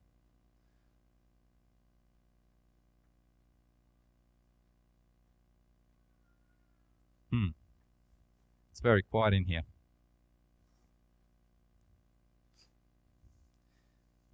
Hmm. 7.32 7.48
It's 8.70 8.80
very 8.80 9.02
quiet 9.02 9.34
in 9.34 9.46
here. 9.46 9.62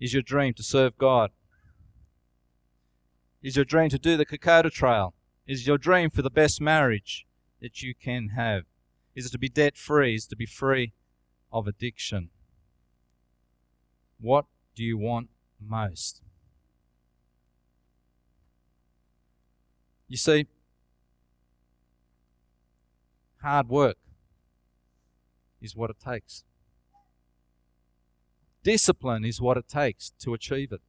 Is 0.05 0.13
your 0.13 0.21
dream 0.21 0.53
to 0.53 0.63
serve 0.63 0.99
God? 0.99 1.31
Is 3.43 3.57
your 3.57 3.65
dream 3.65 3.89
to 3.89 3.99
do 3.99 4.19
the 4.19 4.27
Kokoda 4.27 4.71
Trail? 4.71 5.15
Is 5.47 5.67
your 5.67 5.79
dream 5.79 6.11
for 6.11 6.21
the 6.21 6.29
best 6.29 6.61
marriage 6.61 7.27
that 7.63 7.81
you 7.81 7.95
can 7.95 8.33
have? 8.37 8.65
Is 9.15 9.25
it 9.25 9.33
to 9.33 9.39
be 9.39 9.49
debt 9.49 9.79
free? 9.79 10.15
Is 10.15 10.27
it 10.27 10.29
to 10.29 10.37
be 10.37 10.45
free 10.45 10.93
of 11.51 11.67
addiction? 11.67 12.29
What 14.21 14.45
do 14.75 14.85
you 14.85 14.99
want 14.99 15.31
most? 15.59 16.21
You 20.07 20.19
see, 20.19 20.47
hard 23.41 23.71
work 23.71 23.97
is 25.63 25.75
what 25.75 25.89
it 25.89 25.97
takes. 25.99 26.45
Discipline 28.65 29.27
is 29.27 29.43
what 29.43 29.59
it 29.59 29.69
takes 29.69 30.13
to 30.21 30.33
achieve 30.33 30.73
it. 30.73 30.81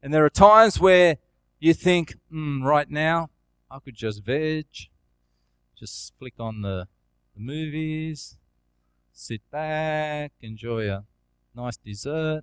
And 0.00 0.14
there 0.14 0.24
are 0.24 0.30
times 0.30 0.80
where 0.80 1.16
you 1.58 1.74
think, 1.74 2.14
mm, 2.32 2.62
right 2.62 2.88
now, 2.88 3.30
I 3.68 3.80
could 3.80 3.96
just 3.96 4.24
veg, 4.24 4.66
just 5.76 6.12
flick 6.16 6.34
on 6.38 6.62
the, 6.62 6.86
the 7.34 7.40
movies, 7.40 8.36
sit 9.12 9.40
back, 9.50 10.32
enjoy 10.40 10.88
a 10.88 11.04
nice 11.56 11.76
dessert. 11.76 12.42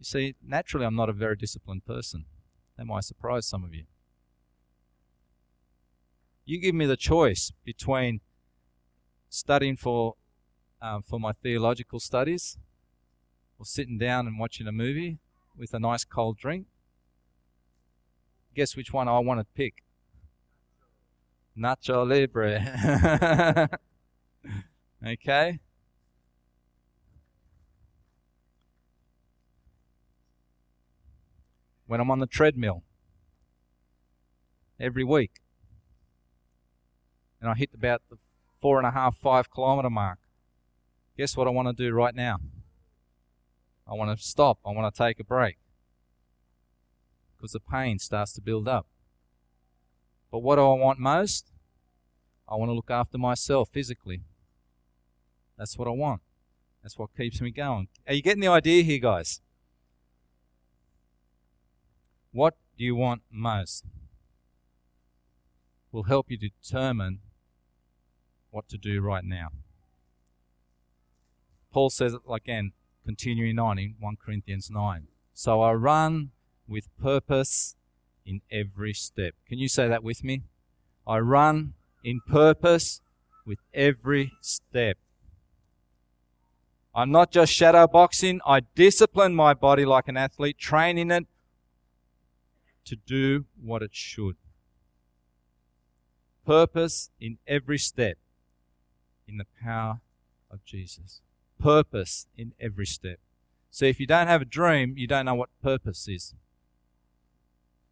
You 0.00 0.04
see, 0.04 0.34
naturally, 0.44 0.86
I'm 0.86 0.96
not 0.96 1.08
a 1.08 1.12
very 1.12 1.36
disciplined 1.36 1.86
person. 1.86 2.24
That 2.76 2.86
might 2.86 3.04
surprise 3.04 3.46
some 3.46 3.62
of 3.62 3.72
you. 3.72 3.84
You 6.48 6.60
give 6.60 6.76
me 6.76 6.86
the 6.86 6.96
choice 6.96 7.52
between 7.64 8.20
studying 9.28 9.76
for 9.76 10.14
um, 10.80 11.02
for 11.02 11.18
my 11.18 11.32
theological 11.32 11.98
studies 11.98 12.56
or 13.58 13.66
sitting 13.66 13.98
down 13.98 14.28
and 14.28 14.38
watching 14.38 14.68
a 14.68 14.72
movie 14.72 15.18
with 15.56 15.74
a 15.74 15.80
nice 15.80 16.04
cold 16.04 16.38
drink. 16.38 16.66
Guess 18.54 18.76
which 18.76 18.92
one 18.92 19.08
I 19.08 19.18
want 19.18 19.40
to 19.40 19.46
pick? 19.56 19.82
Nacho 21.58 22.06
Libre. 22.06 23.68
okay? 25.06 25.58
When 31.86 32.00
I'm 32.00 32.10
on 32.10 32.20
the 32.20 32.26
treadmill 32.26 32.84
every 34.78 35.04
week, 35.04 35.40
and 37.40 37.50
I 37.50 37.54
hit 37.54 37.70
about 37.74 38.02
the 38.10 38.16
four 38.60 38.78
and 38.78 38.86
a 38.86 38.90
half, 38.90 39.16
five 39.16 39.50
kilometer 39.50 39.90
mark. 39.90 40.18
Guess 41.16 41.36
what 41.36 41.46
I 41.46 41.50
want 41.50 41.68
to 41.68 41.72
do 41.72 41.94
right 41.94 42.14
now? 42.14 42.38
I 43.86 43.94
want 43.94 44.16
to 44.16 44.24
stop. 44.24 44.58
I 44.66 44.70
want 44.70 44.92
to 44.92 44.98
take 45.02 45.20
a 45.20 45.24
break 45.24 45.56
because 47.36 47.52
the 47.52 47.60
pain 47.60 47.98
starts 47.98 48.32
to 48.34 48.40
build 48.40 48.66
up. 48.66 48.86
But 50.30 50.40
what 50.40 50.56
do 50.56 50.62
I 50.62 50.74
want 50.74 50.98
most? 50.98 51.52
I 52.48 52.56
want 52.56 52.70
to 52.70 52.74
look 52.74 52.90
after 52.90 53.18
myself 53.18 53.68
physically. 53.70 54.22
That's 55.56 55.78
what 55.78 55.88
I 55.88 55.92
want. 55.92 56.22
That's 56.82 56.98
what 56.98 57.16
keeps 57.16 57.40
me 57.40 57.50
going. 57.50 57.88
Are 58.06 58.14
you 58.14 58.22
getting 58.22 58.40
the 58.40 58.48
idea 58.48 58.82
here, 58.82 58.98
guys? 58.98 59.40
What 62.32 62.54
do 62.76 62.84
you 62.84 62.94
want 62.94 63.22
most? 63.30 63.84
Will 65.90 66.04
help 66.04 66.30
you 66.30 66.36
determine 66.36 67.20
what 68.56 68.70
to 68.70 68.78
do 68.78 69.02
right 69.02 69.22
now. 69.22 69.48
Paul 71.70 71.90
says 71.90 72.14
it 72.14 72.22
again, 72.28 72.72
continuing 73.04 73.58
on 73.58 73.78
in 73.78 73.96
1 74.00 74.16
Corinthians 74.24 74.70
9. 74.70 75.08
So 75.34 75.60
I 75.60 75.74
run 75.74 76.30
with 76.66 76.88
purpose 76.96 77.76
in 78.24 78.40
every 78.50 78.94
step. 78.94 79.34
Can 79.46 79.58
you 79.58 79.68
say 79.68 79.88
that 79.88 80.02
with 80.02 80.24
me? 80.24 80.44
I 81.06 81.18
run 81.18 81.74
in 82.02 82.20
purpose 82.26 83.02
with 83.44 83.58
every 83.74 84.32
step. 84.40 84.96
I'm 86.94 87.10
not 87.10 87.30
just 87.30 87.52
shadow 87.52 87.86
boxing. 87.86 88.40
I 88.46 88.60
discipline 88.74 89.34
my 89.34 89.52
body 89.52 89.84
like 89.84 90.08
an 90.08 90.16
athlete, 90.16 90.56
training 90.56 91.10
it 91.10 91.26
to 92.86 92.96
do 92.96 93.44
what 93.62 93.82
it 93.82 93.94
should. 93.94 94.36
Purpose 96.46 97.10
in 97.20 97.36
every 97.46 97.76
step 97.76 98.16
in 99.28 99.38
the 99.38 99.46
power 99.62 100.00
of 100.50 100.64
Jesus. 100.64 101.20
Purpose 101.60 102.26
in 102.36 102.52
every 102.60 102.86
step. 102.86 103.18
So 103.70 103.84
if 103.84 104.00
you 104.00 104.06
don't 104.06 104.26
have 104.26 104.42
a 104.42 104.46
dream, 104.46 104.94
you 104.96 105.06
don't 105.06 105.26
know 105.26 105.34
what 105.34 105.50
purpose 105.62 106.08
is. 106.08 106.34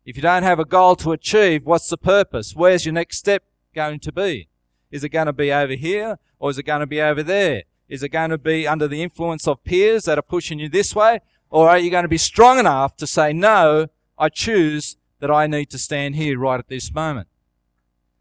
If 0.04 0.16
you 0.16 0.22
don't 0.22 0.42
have 0.42 0.58
a 0.58 0.64
goal 0.64 0.96
to 0.96 1.12
achieve, 1.12 1.64
what's 1.64 1.88
the 1.88 1.96
purpose? 1.96 2.54
Where's 2.54 2.84
your 2.84 2.92
next 2.92 3.18
step 3.18 3.44
going 3.74 4.00
to 4.00 4.12
be? 4.12 4.48
Is 4.90 5.02
it 5.02 5.08
going 5.08 5.26
to 5.26 5.32
be 5.32 5.50
over 5.52 5.74
here 5.74 6.18
or 6.38 6.50
is 6.50 6.58
it 6.58 6.64
going 6.64 6.80
to 6.80 6.86
be 6.86 7.00
over 7.00 7.22
there? 7.22 7.64
Is 7.88 8.02
it 8.02 8.10
going 8.10 8.30
to 8.30 8.38
be 8.38 8.66
under 8.66 8.88
the 8.88 9.02
influence 9.02 9.46
of 9.48 9.64
peers 9.64 10.04
that 10.04 10.18
are 10.18 10.22
pushing 10.22 10.58
you 10.58 10.68
this 10.68 10.94
way? 10.94 11.20
Or 11.50 11.68
are 11.68 11.78
you 11.78 11.90
going 11.90 12.04
to 12.04 12.08
be 12.08 12.18
strong 12.18 12.58
enough 12.58 12.96
to 12.96 13.06
say, 13.06 13.32
no, 13.32 13.88
I 14.18 14.28
choose 14.28 14.96
that 15.20 15.30
I 15.30 15.46
need 15.46 15.70
to 15.70 15.78
stand 15.78 16.16
here 16.16 16.38
right 16.38 16.58
at 16.58 16.68
this 16.68 16.92
moment? 16.92 17.28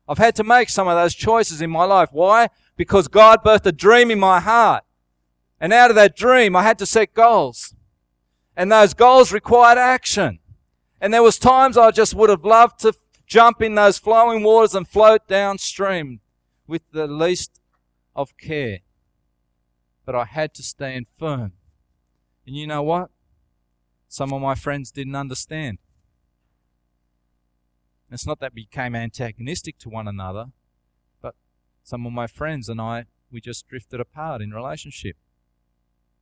I've 0.08 0.18
had 0.18 0.36
to 0.36 0.44
make 0.44 0.70
some 0.70 0.88
of 0.88 0.96
those 0.96 1.16
choices 1.16 1.62
in 1.62 1.70
my 1.70 1.86
life. 1.86 2.10
Why? 2.12 2.50
Because 2.76 3.08
God 3.08 3.44
birthed 3.44 3.66
a 3.66 3.72
dream 3.72 4.12
in 4.12 4.20
my 4.20 4.40
heart. 4.40 4.84
And 5.60 5.72
out 5.72 5.92
of 5.92 5.96
that 5.96 6.16
dream, 6.16 6.56
I 6.56 6.64
had 6.64 6.80
to 6.80 6.86
set 6.86 7.14
goals. 7.14 7.76
And 8.56 8.72
those 8.72 8.94
goals 8.94 9.32
required 9.32 9.78
action. 9.78 10.40
And 11.00 11.14
there 11.14 11.24
was 11.24 11.38
times 11.38 11.78
I 11.78 11.92
just 11.92 12.16
would 12.16 12.30
have 12.30 12.46
loved 12.46 12.80
to 12.82 12.94
jump 13.26 13.62
in 13.62 13.76
those 13.76 13.98
flowing 13.98 14.44
waters 14.44 14.76
and 14.76 14.88
float 14.88 15.28
downstream 15.28 16.20
with 16.68 16.82
the 16.92 17.08
least 17.08 17.62
of 18.16 18.38
care 18.38 18.80
but 20.06 20.16
I 20.16 20.26
had 20.26 20.54
to 20.56 20.64
stand 20.64 21.08
firm. 21.18 21.54
And 22.46 22.56
you 22.56 22.68
know 22.68 22.84
what? 22.84 23.10
Some 24.08 24.34
of 24.34 24.42
my 24.42 24.56
friends 24.56 24.92
didn't 24.92 25.16
understand. 25.16 25.80
It's 28.12 28.28
not 28.28 28.40
that 28.42 28.54
we 28.54 28.64
became 28.66 28.96
antagonistic 28.96 29.80
to 29.80 29.90
one 29.90 30.08
another, 30.08 30.48
some 31.84 32.06
of 32.06 32.14
my 32.14 32.28
friends 32.28 32.70
and 32.70 32.80
I, 32.82 33.06
we 33.32 33.42
just 33.42 33.68
drifted 33.68 34.00
apart 34.00 34.42
in 34.42 34.52
relationship 34.52 35.18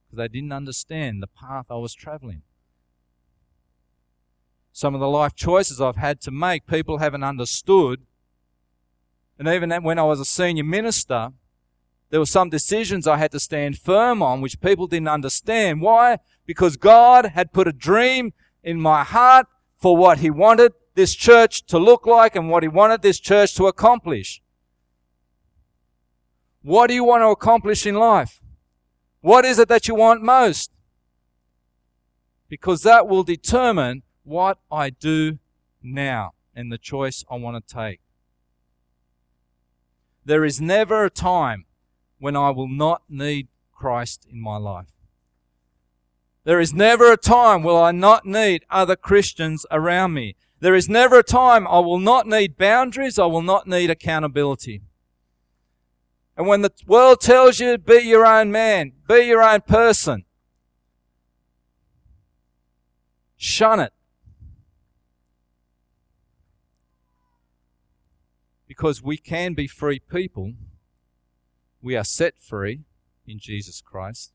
because 0.06 0.18
they 0.18 0.28
didn't 0.28 0.52
understand 0.52 1.22
the 1.22 1.28
path 1.28 1.68
I 1.70 1.76
was 1.76 1.94
traveling. 1.94 2.42
Some 4.74 4.96
of 4.96 5.02
the 5.02 5.08
life 5.08 5.36
choices 5.36 5.80
I've 5.80 5.98
had 5.98 6.22
to 6.22 6.32
make, 6.32 6.66
people 6.66 6.98
haven't 6.98 7.24
understood. 7.24 8.02
And 9.38 9.48
even 9.48 9.72
when 9.84 10.00
I 10.00 10.04
was 10.04 10.20
a 10.20 10.26
senior 10.26 10.64
minister, 10.64 11.32
there 12.10 12.20
were 12.20 12.26
some 12.26 12.50
decisions 12.50 13.08
I 13.08 13.18
had 13.18 13.32
to 13.32 13.40
stand 13.40 13.78
firm 13.78 14.22
on 14.22 14.42
which 14.42 14.62
people 14.62 14.88
didn't 14.88 15.08
understand. 15.08 15.82
Why? 15.82 16.18
Because 16.46 16.76
God 16.76 17.28
had 17.28 17.54
put 17.54 17.68
a 17.68 17.74
dream 17.74 18.34
in 18.64 18.80
my 18.80 19.04
heart 19.04 19.48
for 19.78 19.96
what 19.96 20.20
He 20.20 20.30
wanted 20.30 20.74
this 20.96 21.16
church 21.16 21.66
to 21.68 21.78
look 21.78 22.06
like 22.06 22.36
and 22.36 22.50
what 22.50 22.64
He 22.64 22.70
wanted 22.70 23.02
this 23.02 23.20
church 23.20 23.56
to 23.56 23.68
accomplish. 23.68 24.42
What 26.62 26.88
do 26.88 26.94
you 26.94 27.04
want 27.04 27.22
to 27.22 27.28
accomplish 27.28 27.86
in 27.86 27.96
life? 27.96 28.42
What 29.22 29.46
is 29.46 29.60
it 29.60 29.68
that 29.70 29.88
you 29.88 29.96
want 29.96 30.22
most? 30.22 30.72
Because 32.48 32.84
that 32.84 33.08
will 33.08 33.24
determine 33.24 34.04
what 34.24 34.60
I 34.72 34.90
do 34.90 35.40
now 35.82 36.34
and 36.56 36.72
the 36.72 36.78
choice 36.78 37.24
I 37.30 37.36
want 37.36 37.66
to 37.66 37.74
take. 37.74 38.02
There 40.24 40.46
is 40.46 40.62
never 40.62 41.04
a 41.04 41.10
time 41.10 41.66
when 42.20 42.36
I 42.36 42.52
will 42.52 42.68
not 42.68 43.04
need 43.10 43.48
Christ 43.72 44.28
in 44.30 44.40
my 44.40 44.58
life. 44.58 44.94
There 46.44 46.60
is 46.60 46.74
never 46.74 47.12
a 47.12 47.18
time 47.18 47.64
will 47.64 47.78
I 47.78 47.92
not 47.92 48.26
need 48.26 48.64
other 48.70 48.96
Christians 48.96 49.66
around 49.72 50.14
me. 50.14 50.36
There 50.60 50.76
is 50.76 50.88
never 50.88 51.20
a 51.20 51.24
time 51.24 51.68
I 51.68 51.80
will 51.80 52.00
not 52.00 52.28
need 52.28 52.58
boundaries, 52.58 53.18
I 53.18 53.26
will 53.26 53.42
not 53.42 53.68
need 53.68 53.90
accountability. 53.90 54.82
And 56.42 56.48
when 56.48 56.64
the 56.64 56.72
world 56.88 57.22
tells 57.22 57.60
you 57.60 57.78
be 57.78 58.00
your 58.00 58.26
own 58.26 58.52
man, 58.52 58.94
be 59.08 59.26
your 59.26 59.44
own 59.44 59.62
person, 59.62 60.26
shun 63.38 63.80
it. 63.80 63.94
Because 68.68 69.04
we 69.04 69.18
can 69.18 69.54
be 69.54 69.68
free 69.68 70.00
people 70.00 70.54
we 71.80 71.96
are 71.96 72.04
set 72.04 72.42
free 72.42 72.86
in 73.28 73.38
Jesus 73.38 73.80
Christ, 73.80 74.34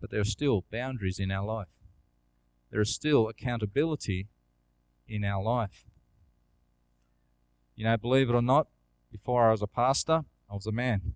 but 0.00 0.10
there 0.10 0.22
are 0.22 0.24
still 0.24 0.64
boundaries 0.72 1.20
in 1.20 1.30
our 1.30 1.46
life. 1.46 1.68
There 2.72 2.80
is 2.80 2.92
still 2.92 3.28
accountability 3.28 4.26
in 5.06 5.22
our 5.22 5.40
life. 5.40 5.84
You 7.76 7.84
know, 7.84 7.96
believe 7.96 8.28
it 8.28 8.34
or 8.34 8.42
not, 8.42 8.66
before 9.10 9.48
I 9.48 9.50
was 9.52 9.62
a 9.62 9.66
pastor, 9.66 10.24
I 10.50 10.54
was 10.54 10.66
a 10.66 10.72
man. 10.72 11.14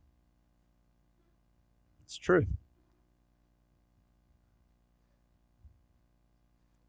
It's 2.05 2.17
true. 2.17 2.47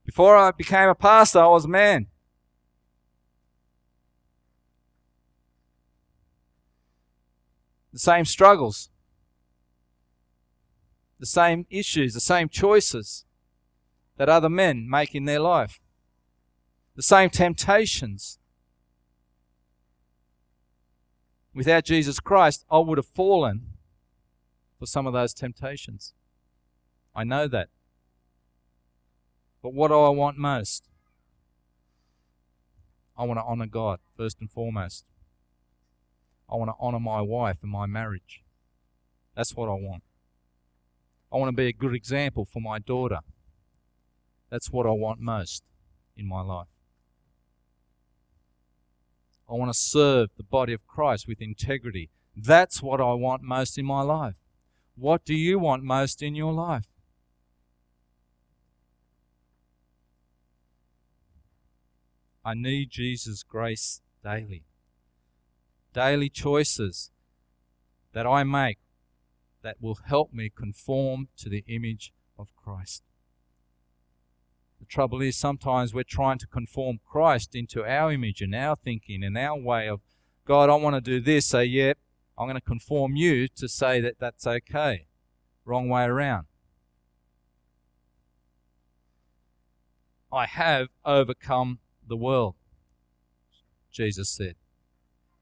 Before 0.05 0.35
I 0.35 0.51
became 0.51 0.89
a 0.89 0.95
pastor, 0.95 1.39
I 1.39 1.47
was 1.47 1.65
a 1.65 1.69
man. 1.69 2.07
the 7.91 7.99
same 7.99 8.25
struggles, 8.25 8.89
the 11.19 11.25
same 11.25 11.65
issues, 11.69 12.13
the 12.13 12.21
same 12.21 12.49
choices 12.49 13.25
that 14.17 14.29
other 14.29 14.49
men 14.49 14.89
make 14.89 15.13
in 15.13 15.25
their 15.25 15.39
life, 15.39 15.81
the 16.95 17.03
same 17.03 17.29
temptations. 17.29 18.39
Without 21.53 21.83
Jesus 21.83 22.19
Christ, 22.19 22.65
I 22.71 22.79
would 22.79 22.97
have 22.97 23.07
fallen 23.07 23.67
for 24.79 24.85
some 24.85 25.05
of 25.05 25.13
those 25.13 25.33
temptations. 25.33 26.13
I 27.13 27.23
know 27.23 27.47
that. 27.47 27.69
But 29.61 29.73
what 29.73 29.89
do 29.89 29.99
I 29.99 30.09
want 30.09 30.37
most? 30.37 30.89
I 33.17 33.25
want 33.25 33.39
to 33.39 33.43
honor 33.43 33.67
God 33.67 33.99
first 34.17 34.37
and 34.39 34.49
foremost. 34.49 35.05
I 36.49 36.55
want 36.55 36.69
to 36.69 36.75
honor 36.79 36.99
my 36.99 37.21
wife 37.21 37.59
and 37.61 37.71
my 37.71 37.85
marriage. 37.85 38.43
That's 39.35 39.55
what 39.55 39.69
I 39.69 39.73
want. 39.73 40.03
I 41.31 41.37
want 41.37 41.49
to 41.49 41.55
be 41.55 41.67
a 41.67 41.73
good 41.73 41.93
example 41.93 42.45
for 42.45 42.61
my 42.61 42.79
daughter. 42.79 43.19
That's 44.49 44.71
what 44.71 44.85
I 44.85 44.91
want 44.91 45.19
most 45.19 45.63
in 46.17 46.27
my 46.27 46.41
life. 46.41 46.67
I 49.51 49.55
want 49.55 49.73
to 49.73 49.77
serve 49.77 50.29
the 50.37 50.43
body 50.43 50.71
of 50.71 50.87
Christ 50.87 51.27
with 51.27 51.41
integrity. 51.41 52.09
That's 52.35 52.81
what 52.81 53.01
I 53.01 53.13
want 53.13 53.41
most 53.41 53.77
in 53.77 53.85
my 53.85 54.01
life. 54.01 54.35
What 54.95 55.25
do 55.25 55.33
you 55.33 55.59
want 55.59 55.83
most 55.83 56.21
in 56.21 56.35
your 56.35 56.53
life? 56.53 56.87
I 62.45 62.53
need 62.53 62.89
Jesus' 62.89 63.43
grace 63.43 64.01
daily 64.23 64.63
daily 65.93 66.29
choices 66.29 67.11
that 68.13 68.25
I 68.25 68.43
make 68.43 68.79
that 69.61 69.77
will 69.81 69.99
help 70.05 70.31
me 70.33 70.49
conform 70.49 71.27
to 71.37 71.49
the 71.49 71.63
image 71.67 72.13
of 72.39 72.55
Christ. 72.55 73.03
The 74.81 74.87
trouble 74.87 75.21
is, 75.21 75.37
sometimes 75.37 75.93
we're 75.93 76.03
trying 76.03 76.39
to 76.39 76.47
conform 76.47 76.99
Christ 77.07 77.55
into 77.55 77.85
our 77.85 78.11
image 78.11 78.41
and 78.41 78.53
our 78.53 78.75
thinking 78.75 79.23
and 79.23 79.37
our 79.37 79.57
way 79.57 79.87
of, 79.87 80.01
God, 80.43 80.69
I 80.69 80.75
want 80.75 80.95
to 80.95 81.01
do 81.01 81.21
this, 81.21 81.45
so 81.45 81.59
yet 81.59 81.97
I'm 82.35 82.47
going 82.47 82.55
to 82.55 82.61
conform 82.61 83.15
you 83.15 83.47
to 83.47 83.69
say 83.69 84.01
that 84.01 84.15
that's 84.19 84.47
okay. 84.47 85.05
Wrong 85.63 85.87
way 85.87 86.03
around. 86.03 86.47
I 90.33 90.47
have 90.47 90.87
overcome 91.05 91.77
the 92.07 92.17
world, 92.17 92.55
Jesus 93.91 94.29
said. 94.29 94.55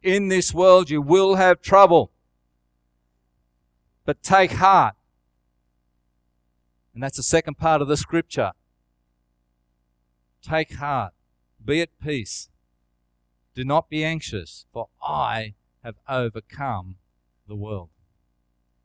In 0.04 0.28
this 0.28 0.54
world 0.54 0.90
you 0.90 1.02
will 1.02 1.36
have 1.36 1.62
trouble. 1.62 2.12
But 4.04 4.22
take 4.22 4.52
heart. 4.52 4.96
And 6.94 7.02
that's 7.02 7.18
the 7.18 7.24
second 7.24 7.58
part 7.58 7.82
of 7.82 7.88
the 7.88 7.96
scripture. 7.96 8.52
Take 10.42 10.76
heart. 10.76 11.14
Be 11.64 11.82
at 11.82 11.90
peace. 12.02 12.50
Do 13.56 13.64
not 13.64 13.90
be 13.90 14.04
anxious, 14.04 14.66
for 14.72 14.88
I 15.02 15.56
have 15.84 15.96
overcome 16.08 16.96
the 17.48 17.56
world. 17.56 17.90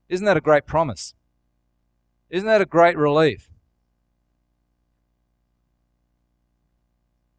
Isn't 0.08 0.26
that 0.26 0.36
a 0.36 0.40
great 0.40 0.66
promise? 0.66 1.14
Isn't 2.30 2.48
that 2.48 2.60
a 2.60 2.66
great 2.66 2.96
relief? 2.96 3.50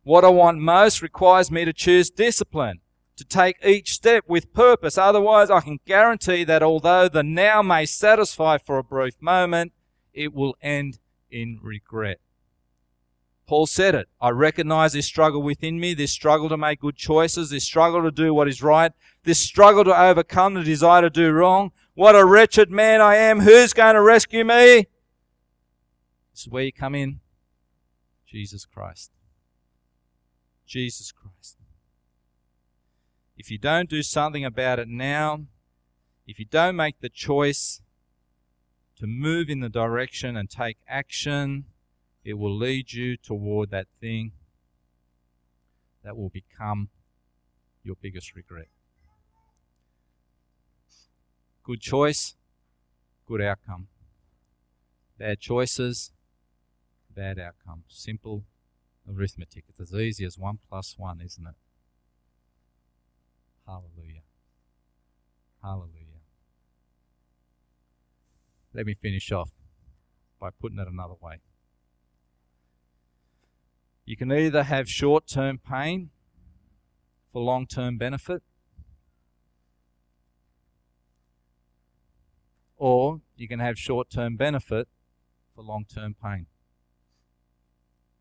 What 0.04 0.24
I 0.24 0.30
want 0.30 0.60
most 0.60 1.02
requires 1.02 1.50
me 1.50 1.66
to 1.66 1.74
choose 1.74 2.12
discipline, 2.12 2.80
to 3.18 3.26
take 3.26 3.58
each 3.66 3.94
step 3.94 4.24
with 4.28 4.54
purpose. 4.54 4.98
Otherwise, 4.98 5.50
I 5.50 5.62
can 5.62 5.80
guarantee 5.86 6.44
that 6.44 6.62
although 6.62 7.10
the 7.10 7.24
now 7.24 7.62
may 7.64 7.86
satisfy 7.86 8.58
for 8.60 8.78
a 8.78 8.84
brief 8.84 9.16
moment, 9.20 9.74
it 10.14 10.34
will 10.34 10.56
end 10.62 11.00
in 11.32 11.60
regret. 11.62 12.20
Paul 13.48 13.68
said 13.68 13.94
it. 13.94 14.08
I 14.20 14.30
recognize 14.30 14.94
this 14.94 15.06
struggle 15.06 15.42
within 15.42 15.80
me, 15.80 15.94
this 15.94 16.12
struggle 16.12 16.50
to 16.50 16.58
make 16.58 16.80
good 16.80 16.96
choices, 16.96 17.52
this 17.52 17.64
struggle 17.64 18.02
to 18.02 18.12
do 18.12 18.34
what 18.34 18.48
is 18.48 18.64
right, 18.64 18.92
this 19.24 19.40
struggle 19.40 19.84
to 19.84 20.00
overcome 20.00 20.56
the 20.56 20.64
desire 20.64 21.04
to 21.04 21.10
do 21.10 21.32
wrong. 21.32 21.72
What 21.94 22.16
a 22.16 22.26
wretched 22.26 22.72
man 22.72 23.02
I 23.02 23.16
am. 23.16 23.42
Who's 23.42 23.74
going 23.74 23.96
to 23.96 24.02
rescue 24.02 24.44
me? 24.44 24.88
This 26.34 26.42
is 26.42 26.50
where 26.50 26.64
you 26.64 26.74
come 26.74 26.96
in. 26.96 27.20
Jesus 28.26 28.66
Christ. 28.66 29.12
Jesus 30.66 31.12
Christ. 31.12 31.58
If 33.38 33.52
you 33.52 33.58
don't 33.58 33.90
do 33.90 34.02
something 34.02 34.44
about 34.44 34.80
it 34.80 34.88
now, 34.88 35.46
if 36.26 36.40
you 36.40 36.46
don't 36.46 36.76
make 36.76 37.00
the 37.00 37.10
choice 37.10 37.82
to 38.98 39.06
move 39.06 39.50
in 39.50 39.60
the 39.60 39.70
direction 39.70 40.36
and 40.36 40.50
take 40.50 40.78
action, 40.88 41.66
it 42.26 42.34
will 42.34 42.58
lead 42.58 42.92
you 42.92 43.16
toward 43.16 43.70
that 43.70 43.86
thing 44.02 44.32
that 46.04 46.18
will 46.18 46.30
become 46.30 46.90
your 47.84 47.96
biggest 48.02 48.36
regret. 48.36 48.68
Good 51.64 51.82
choice, 51.82 52.36
good 53.28 53.42
outcome. 53.42 53.88
Bad 55.20 55.40
choices, 55.40 56.12
bad 57.16 57.40
outcome. 57.40 57.84
Simple 57.88 58.44
arithmetic. 59.08 59.66
It's 59.70 59.80
as 59.80 59.94
easy 59.94 60.26
as 60.26 60.38
1 60.38 60.60
plus 60.68 60.96
1, 60.98 61.22
isn't 61.22 61.48
it? 61.48 61.56
Hallelujah. 63.68 64.22
Hallelujah. 65.64 66.22
Let 68.74 68.86
me 68.88 68.96
finish 68.96 69.32
off 69.32 69.52
by 70.40 70.50
putting 70.60 70.80
it 70.80 70.88
another 70.88 71.16
way. 71.22 71.40
You 74.06 74.16
can 74.16 74.32
either 74.32 74.64
have 74.64 74.88
short 74.88 75.28
term 75.28 75.58
pain 75.58 76.12
for 77.32 77.42
long 77.42 77.66
term 77.66 77.98
benefit, 77.98 78.44
or 82.78 83.22
you 83.36 83.48
can 83.48 83.60
have 83.60 83.80
short 83.80 84.12
term 84.12 84.36
benefit 84.36 84.88
for 85.56 85.64
long 85.64 85.86
term 85.86 86.16
pain. 86.22 86.46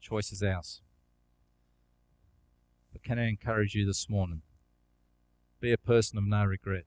Choice 0.01 0.33
is 0.33 0.43
ours. 0.43 0.81
But 2.91 3.03
can 3.03 3.19
I 3.19 3.29
encourage 3.29 3.75
you 3.75 3.85
this 3.85 4.09
morning? 4.09 4.41
Be 5.61 5.73
a 5.73 5.79
person 5.79 6.17
of 6.17 6.25
no 6.25 6.45
regret. 6.45 6.87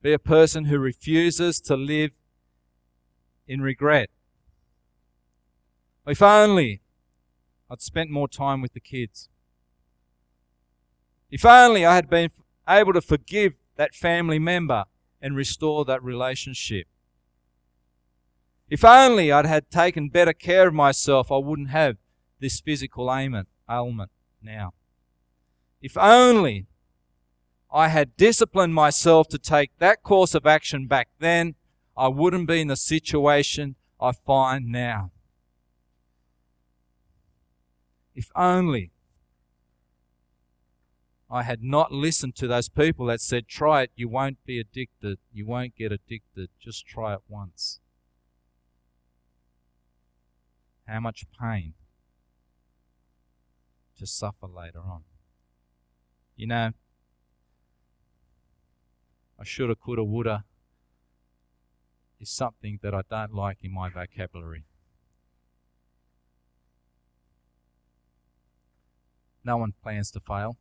Be 0.00 0.12
a 0.12 0.18
person 0.18 0.66
who 0.66 0.78
refuses 0.78 1.60
to 1.62 1.76
live 1.76 2.12
in 3.46 3.60
regret. 3.60 4.08
If 6.06 6.20
only 6.22 6.82
I'd 7.70 7.80
spent 7.80 8.10
more 8.10 8.28
time 8.28 8.60
with 8.60 8.74
the 8.74 8.80
kids. 8.80 9.28
If 11.30 11.44
only 11.44 11.84
I 11.84 11.94
had 11.94 12.10
been 12.10 12.30
able 12.68 12.92
to 12.92 13.00
forgive 13.00 13.54
that 13.76 13.94
family 13.94 14.38
member 14.38 14.84
and 15.20 15.34
restore 15.34 15.84
that 15.86 16.02
relationship. 16.02 16.86
If 18.68 18.84
only 18.84 19.32
I'd 19.32 19.46
had 19.46 19.70
taken 19.70 20.08
better 20.08 20.32
care 20.32 20.68
of 20.68 20.74
myself, 20.74 21.32
I 21.32 21.38
wouldn't 21.38 21.70
have 21.70 21.96
this 22.38 22.60
physical 22.60 23.12
ailment, 23.12 23.48
ailment 23.68 24.10
now. 24.42 24.74
If 25.80 25.96
only 25.96 26.66
I 27.72 27.88
had 27.88 28.16
disciplined 28.16 28.74
myself 28.74 29.28
to 29.28 29.38
take 29.38 29.70
that 29.78 30.02
course 30.02 30.34
of 30.34 30.46
action 30.46 30.86
back 30.86 31.08
then, 31.18 31.54
I 31.96 32.08
wouldn't 32.08 32.48
be 32.48 32.60
in 32.60 32.68
the 32.68 32.76
situation 32.76 33.76
I 34.00 34.12
find 34.12 34.66
now. 34.66 35.10
If 38.14 38.30
only 38.36 38.92
I 41.30 41.42
had 41.42 41.62
not 41.62 41.90
listened 41.90 42.36
to 42.36 42.46
those 42.46 42.68
people 42.68 43.06
that 43.06 43.20
said, 43.20 43.48
try 43.48 43.82
it, 43.82 43.90
you 43.96 44.08
won't 44.08 44.38
be 44.44 44.60
addicted, 44.60 45.18
you 45.32 45.46
won't 45.46 45.74
get 45.74 45.90
addicted, 45.90 46.50
just 46.60 46.86
try 46.86 47.14
it 47.14 47.20
once 47.28 47.80
how 50.86 51.00
much 51.00 51.24
pain 51.40 51.74
to 53.98 54.06
suffer 54.06 54.46
later 54.46 54.80
on. 54.80 55.02
You 56.36 56.46
know, 56.48 56.70
I 59.38 59.44
shoulda, 59.44 59.74
coulda, 59.74 60.04
woulda 60.04 60.44
is 62.20 62.30
something 62.30 62.80
that 62.82 62.94
I 62.94 63.02
don't 63.08 63.34
like 63.34 63.58
in 63.62 63.72
my 63.72 63.88
vocabulary. 63.88 64.64
No 69.44 69.58
one 69.58 69.74
plans 69.82 70.10
to 70.12 70.20
fail. 70.20 70.56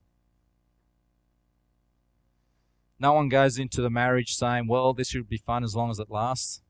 No 3.00 3.14
one 3.14 3.30
goes 3.30 3.58
into 3.58 3.82
the 3.82 3.90
marriage 3.90 4.36
saying, 4.36 4.68
well, 4.68 4.94
this 4.94 5.10
should 5.10 5.28
be 5.28 5.38
fun 5.38 5.64
as 5.64 5.76
long 5.76 5.90
as 5.90 6.00
it 6.00 6.10
lasts. 6.10 6.62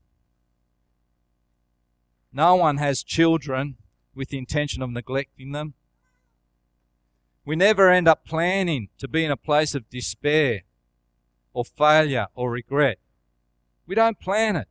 No 2.32 2.56
one 2.56 2.78
has 2.78 3.04
children 3.04 3.78
with 4.16 4.30
the 4.30 4.38
intention 4.38 4.82
of 4.82 4.90
neglecting 4.90 5.52
them. 5.52 5.74
We 7.46 7.56
never 7.56 7.90
end 7.90 8.08
up 8.08 8.26
planning 8.26 8.90
to 8.98 9.08
be 9.08 9.26
in 9.26 9.32
a 9.32 9.38
place 9.38 9.76
of 9.76 9.90
despair 9.90 10.62
or 11.54 11.66
failure 11.66 12.28
or 12.34 12.50
regret. 12.50 13.00
We 13.86 13.96
don't 13.96 14.20
plan 14.20 14.56
it. 14.56 14.68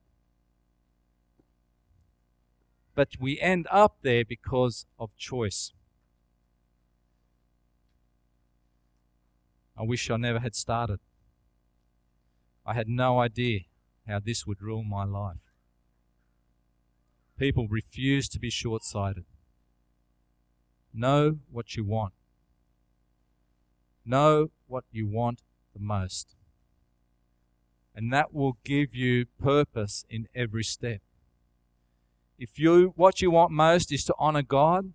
But 2.94 3.10
we 3.20 3.38
end 3.38 3.66
up 3.70 3.98
there 4.02 4.24
because 4.24 4.86
of 4.98 5.16
choice. 5.16 5.72
I 9.76 9.82
wish 9.82 10.10
I 10.10 10.16
never 10.16 10.40
had 10.40 10.54
started. 10.54 11.00
I 12.64 12.74
had 12.74 12.88
no 12.88 13.20
idea 13.20 13.60
how 14.06 14.20
this 14.20 14.46
would 14.46 14.62
rule 14.62 14.84
my 14.84 15.04
life. 15.04 15.40
People 17.38 17.66
refuse 17.68 18.28
to 18.28 18.38
be 18.38 18.50
short 18.50 18.84
sighted. 18.84 19.24
Know 20.92 21.38
what 21.50 21.76
you 21.76 21.84
want. 21.84 22.12
Know 24.04 24.50
what 24.66 24.84
you 24.90 25.08
want 25.08 25.42
the 25.72 25.80
most. 25.80 26.34
And 27.94 28.12
that 28.12 28.32
will 28.32 28.58
give 28.64 28.94
you 28.94 29.26
purpose 29.42 30.04
in 30.08 30.28
every 30.34 30.64
step. 30.64 31.00
If 32.38 32.58
you 32.58 32.92
what 32.96 33.22
you 33.22 33.30
want 33.30 33.52
most 33.52 33.92
is 33.92 34.04
to 34.04 34.14
honor 34.18 34.42
God, 34.42 34.92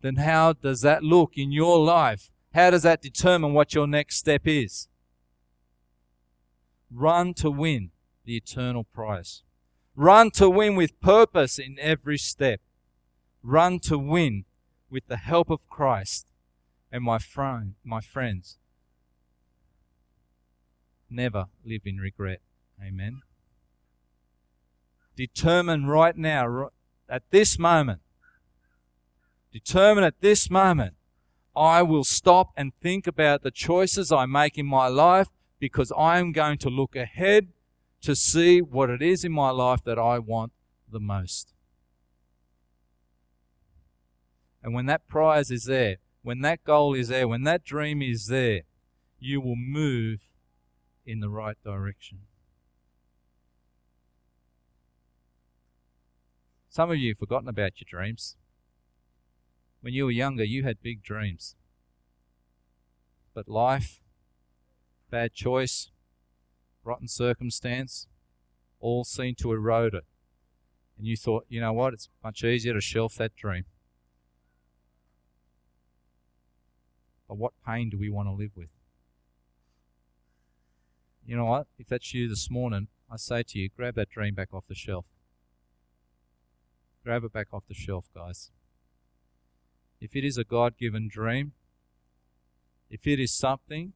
then 0.00 0.16
how 0.16 0.52
does 0.52 0.80
that 0.82 1.02
look 1.02 1.32
in 1.36 1.52
your 1.52 1.78
life? 1.78 2.32
How 2.56 2.70
does 2.70 2.84
that 2.84 3.02
determine 3.02 3.52
what 3.52 3.74
your 3.74 3.86
next 3.86 4.16
step 4.16 4.46
is? 4.46 4.88
Run 6.90 7.34
to 7.34 7.50
win 7.50 7.90
the 8.24 8.34
eternal 8.34 8.84
prize. 8.84 9.42
Run 9.94 10.30
to 10.30 10.48
win 10.48 10.74
with 10.74 10.98
purpose 11.02 11.58
in 11.58 11.76
every 11.78 12.16
step. 12.16 12.62
Run 13.42 13.78
to 13.80 13.98
win 13.98 14.46
with 14.88 15.06
the 15.06 15.18
help 15.18 15.50
of 15.50 15.68
Christ 15.68 16.28
and 16.90 17.04
my 17.04 17.18
friend, 17.18 17.74
my 17.84 18.00
friends. 18.00 18.56
Never 21.10 21.48
live 21.62 21.82
in 21.84 21.98
regret. 21.98 22.40
Amen. 22.82 23.20
Determine 25.14 25.84
right 25.84 26.16
now, 26.16 26.70
at 27.06 27.30
this 27.30 27.58
moment, 27.58 28.00
determine 29.52 30.04
at 30.04 30.22
this 30.22 30.48
moment, 30.48 30.95
I 31.56 31.82
will 31.82 32.04
stop 32.04 32.52
and 32.56 32.72
think 32.82 33.06
about 33.06 33.42
the 33.42 33.50
choices 33.50 34.12
I 34.12 34.26
make 34.26 34.58
in 34.58 34.66
my 34.66 34.88
life 34.88 35.28
because 35.58 35.90
I 35.96 36.18
am 36.18 36.32
going 36.32 36.58
to 36.58 36.68
look 36.68 36.94
ahead 36.94 37.48
to 38.02 38.14
see 38.14 38.60
what 38.60 38.90
it 38.90 39.00
is 39.00 39.24
in 39.24 39.32
my 39.32 39.50
life 39.50 39.82
that 39.84 39.98
I 39.98 40.18
want 40.18 40.52
the 40.90 41.00
most. 41.00 41.54
And 44.62 44.74
when 44.74 44.86
that 44.86 45.08
prize 45.08 45.50
is 45.50 45.64
there, 45.64 45.96
when 46.22 46.40
that 46.42 46.62
goal 46.64 46.92
is 46.92 47.08
there, 47.08 47.26
when 47.26 47.44
that 47.44 47.64
dream 47.64 48.02
is 48.02 48.26
there, 48.26 48.62
you 49.18 49.40
will 49.40 49.56
move 49.56 50.28
in 51.06 51.20
the 51.20 51.30
right 51.30 51.56
direction. 51.64 52.18
Some 56.68 56.90
of 56.90 56.98
you 56.98 57.12
have 57.12 57.18
forgotten 57.18 57.48
about 57.48 57.80
your 57.80 57.86
dreams. 57.88 58.36
When 59.80 59.94
you 59.94 60.04
were 60.04 60.10
younger, 60.10 60.44
you 60.44 60.64
had 60.64 60.82
big 60.82 61.02
dreams. 61.02 61.54
But 63.34 63.48
life, 63.48 64.00
bad 65.10 65.34
choice, 65.34 65.90
rotten 66.84 67.08
circumstance, 67.08 68.06
all 68.80 69.04
seemed 69.04 69.38
to 69.38 69.52
erode 69.52 69.94
it. 69.94 70.04
And 70.96 71.06
you 71.06 71.16
thought, 71.16 71.44
you 71.48 71.60
know 71.60 71.72
what, 71.72 71.92
it's 71.92 72.08
much 72.24 72.42
easier 72.42 72.72
to 72.72 72.80
shelf 72.80 73.16
that 73.16 73.36
dream. 73.36 73.64
But 77.28 77.36
what 77.36 77.52
pain 77.66 77.90
do 77.90 77.98
we 77.98 78.08
want 78.08 78.28
to 78.28 78.32
live 78.32 78.52
with? 78.56 78.68
You 81.26 81.36
know 81.36 81.44
what? 81.44 81.66
If 81.76 81.88
that's 81.88 82.14
you 82.14 82.28
this 82.28 82.50
morning, 82.50 82.88
I 83.10 83.16
say 83.16 83.42
to 83.42 83.58
you, 83.58 83.68
grab 83.76 83.96
that 83.96 84.10
dream 84.10 84.34
back 84.34 84.54
off 84.54 84.68
the 84.68 84.74
shelf. 84.74 85.06
Grab 87.04 87.24
it 87.24 87.32
back 87.32 87.48
off 87.52 87.64
the 87.68 87.74
shelf, 87.74 88.06
guys. 88.14 88.50
If 90.00 90.14
it 90.14 90.24
is 90.24 90.36
a 90.36 90.44
God 90.44 90.76
given 90.78 91.08
dream, 91.08 91.52
if 92.90 93.06
it 93.06 93.18
is 93.18 93.32
something 93.32 93.94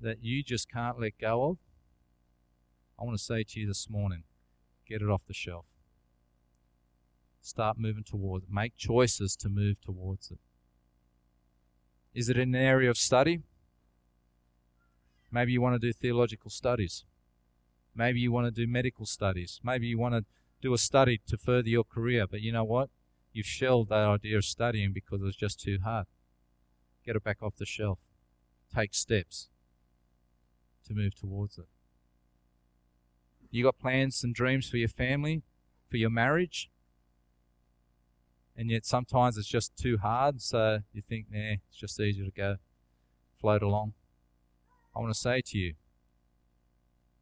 that 0.00 0.22
you 0.22 0.42
just 0.42 0.70
can't 0.70 1.00
let 1.00 1.18
go 1.20 1.50
of, 1.50 1.58
I 2.98 3.04
want 3.04 3.16
to 3.16 3.22
say 3.22 3.44
to 3.44 3.60
you 3.60 3.66
this 3.66 3.88
morning 3.88 4.24
get 4.86 5.02
it 5.02 5.08
off 5.08 5.22
the 5.26 5.34
shelf. 5.34 5.64
Start 7.40 7.78
moving 7.78 8.04
towards 8.04 8.44
it. 8.44 8.50
Make 8.52 8.76
choices 8.76 9.36
to 9.36 9.48
move 9.48 9.80
towards 9.80 10.30
it. 10.30 10.38
Is 12.12 12.28
it 12.28 12.36
an 12.36 12.54
area 12.54 12.90
of 12.90 12.98
study? 12.98 13.40
Maybe 15.30 15.52
you 15.52 15.60
want 15.60 15.80
to 15.80 15.86
do 15.86 15.92
theological 15.92 16.50
studies. 16.50 17.04
Maybe 17.94 18.20
you 18.20 18.32
want 18.32 18.46
to 18.46 18.50
do 18.50 18.70
medical 18.70 19.06
studies. 19.06 19.60
Maybe 19.62 19.86
you 19.86 19.98
want 19.98 20.14
to 20.14 20.24
do 20.60 20.74
a 20.74 20.78
study 20.78 21.20
to 21.28 21.38
further 21.38 21.68
your 21.68 21.84
career, 21.84 22.26
but 22.26 22.40
you 22.40 22.52
know 22.52 22.64
what? 22.64 22.90
You've 23.32 23.46
shelved 23.46 23.90
that 23.90 24.06
idea 24.06 24.38
of 24.38 24.44
studying 24.44 24.92
because 24.92 25.20
it 25.20 25.24
was 25.24 25.36
just 25.36 25.60
too 25.60 25.78
hard. 25.84 26.06
Get 27.04 27.16
it 27.16 27.24
back 27.24 27.42
off 27.42 27.56
the 27.56 27.66
shelf. 27.66 27.98
Take 28.74 28.94
steps 28.94 29.48
to 30.86 30.94
move 30.94 31.14
towards 31.14 31.58
it. 31.58 31.66
You 33.50 33.64
got 33.64 33.78
plans 33.78 34.22
and 34.22 34.34
dreams 34.34 34.68
for 34.68 34.76
your 34.76 34.88
family, 34.88 35.42
for 35.88 35.96
your 35.96 36.10
marriage, 36.10 36.70
and 38.56 38.70
yet 38.70 38.84
sometimes 38.84 39.36
it's 39.36 39.48
just 39.48 39.76
too 39.76 39.98
hard, 39.98 40.40
so 40.40 40.80
you 40.92 41.02
think, 41.02 41.26
nah, 41.30 41.54
it's 41.68 41.78
just 41.78 41.98
easier 41.98 42.26
to 42.26 42.30
go 42.30 42.56
float 43.40 43.62
along. 43.62 43.94
I 44.94 45.00
want 45.00 45.12
to 45.12 45.18
say 45.18 45.40
to 45.46 45.58
you, 45.58 45.74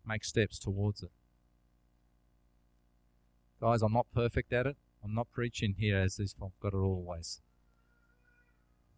make 0.07 0.25
steps 0.25 0.59
towards 0.59 1.03
it. 1.03 1.11
Guys, 3.61 3.83
I'm 3.83 3.93
not 3.93 4.07
perfect 4.15 4.53
at 4.53 4.67
it. 4.67 4.77
I'm 5.03 5.15
not 5.15 5.31
preaching 5.33 5.75
here 5.79 5.99
as 5.99 6.19
if 6.19 6.33
I've 6.43 6.59
got 6.61 6.75
it 6.75 6.79
always. 6.79 7.41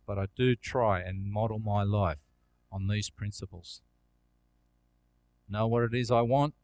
But 0.07 0.19
I 0.19 0.27
do 0.37 0.57
try 0.57 1.01
and 1.01 1.31
model 1.31 1.59
my 1.59 1.83
life 1.83 2.23
on 2.73 2.89
these 2.89 3.11
principles. 3.11 3.83
Know 5.49 5.67
what 5.67 5.83
it 5.83 5.95
is 5.95 6.11
I 6.11 6.21
want, 6.23 6.55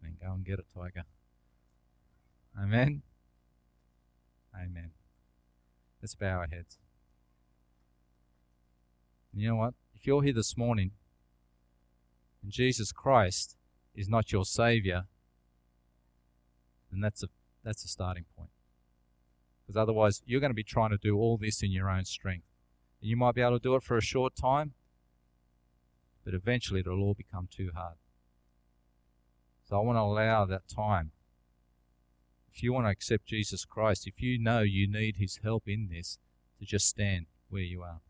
and 0.00 0.16
then 0.20 0.28
go 0.28 0.34
and 0.34 0.44
get 0.44 0.58
it, 0.58 0.66
Tiger. 0.72 1.04
Amen. 2.60 3.02
Amen. 4.54 4.92
Let's 6.00 6.14
bow 6.14 6.38
our 6.38 6.46
heads. 6.46 6.78
And 9.32 9.42
you 9.42 9.48
know 9.48 9.56
what? 9.56 9.74
If 9.94 10.06
you're 10.06 10.22
here 10.22 10.32
this 10.32 10.56
morning 10.56 10.92
and 12.42 12.50
Jesus 12.50 12.92
Christ 12.92 13.56
is 13.94 14.08
not 14.08 14.32
your 14.32 14.44
Savior, 14.44 15.04
then 16.90 17.00
that's 17.00 17.22
a 17.22 17.28
that's 17.66 17.84
a 17.84 17.88
starting 17.88 18.24
point. 18.36 18.50
Because 19.66 19.76
otherwise, 19.76 20.22
you're 20.24 20.40
going 20.40 20.50
to 20.50 20.54
be 20.54 20.62
trying 20.62 20.90
to 20.90 20.96
do 20.96 21.16
all 21.16 21.36
this 21.36 21.62
in 21.62 21.72
your 21.72 21.90
own 21.90 22.04
strength. 22.04 22.46
And 23.00 23.10
you 23.10 23.16
might 23.16 23.34
be 23.34 23.42
able 23.42 23.58
to 23.58 23.62
do 23.62 23.74
it 23.74 23.82
for 23.82 23.96
a 23.96 24.02
short 24.02 24.36
time, 24.36 24.74
but 26.24 26.32
eventually 26.32 26.80
it'll 26.80 27.02
all 27.02 27.14
become 27.14 27.48
too 27.50 27.70
hard. 27.74 27.96
So 29.68 29.76
I 29.76 29.84
want 29.84 29.96
to 29.96 30.02
allow 30.02 30.44
that 30.44 30.68
time. 30.72 31.10
If 32.54 32.62
you 32.62 32.72
want 32.72 32.86
to 32.86 32.90
accept 32.90 33.26
Jesus 33.26 33.64
Christ, 33.64 34.06
if 34.06 34.22
you 34.22 34.38
know 34.38 34.60
you 34.60 34.90
need 34.90 35.16
His 35.18 35.40
help 35.42 35.64
in 35.66 35.88
this, 35.92 36.18
to 36.60 36.64
just 36.64 36.86
stand 36.86 37.26
where 37.48 37.62
you 37.62 37.82
are. 37.82 38.00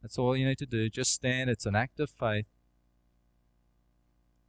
That's 0.00 0.18
all 0.18 0.36
you 0.36 0.46
need 0.46 0.58
to 0.58 0.66
do. 0.66 0.88
Just 0.88 1.12
stand. 1.12 1.50
It's 1.50 1.66
an 1.66 1.74
act 1.74 1.98
of 1.98 2.08
faith. 2.08 2.46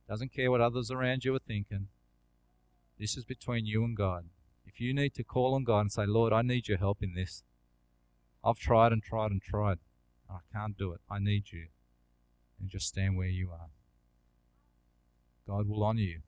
Doesn't 0.07 0.33
care 0.33 0.51
what 0.51 0.61
others 0.61 0.91
around 0.91 1.25
you 1.25 1.35
are 1.35 1.39
thinking. 1.39 1.87
This 3.01 3.17
is 3.17 3.25
between 3.25 3.65
you 3.65 3.83
and 3.83 3.97
God. 3.97 4.25
If 4.63 4.79
you 4.79 4.93
need 4.93 5.15
to 5.15 5.23
call 5.23 5.55
on 5.55 5.63
God 5.63 5.79
and 5.79 5.91
say, 5.91 6.05
Lord, 6.05 6.31
I 6.31 6.43
need 6.43 6.67
your 6.67 6.77
help 6.77 7.01
in 7.01 7.15
this. 7.15 7.41
I've 8.43 8.59
tried 8.59 8.91
and 8.91 9.01
tried 9.01 9.31
and 9.31 9.41
tried. 9.41 9.79
I 10.29 10.37
can't 10.53 10.77
do 10.77 10.91
it. 10.91 11.01
I 11.09 11.17
need 11.17 11.45
you. 11.51 11.69
And 12.59 12.69
just 12.69 12.89
stand 12.89 13.17
where 13.17 13.25
you 13.25 13.49
are. 13.51 13.71
God 15.47 15.67
will 15.67 15.83
honor 15.83 16.01
you. 16.01 16.19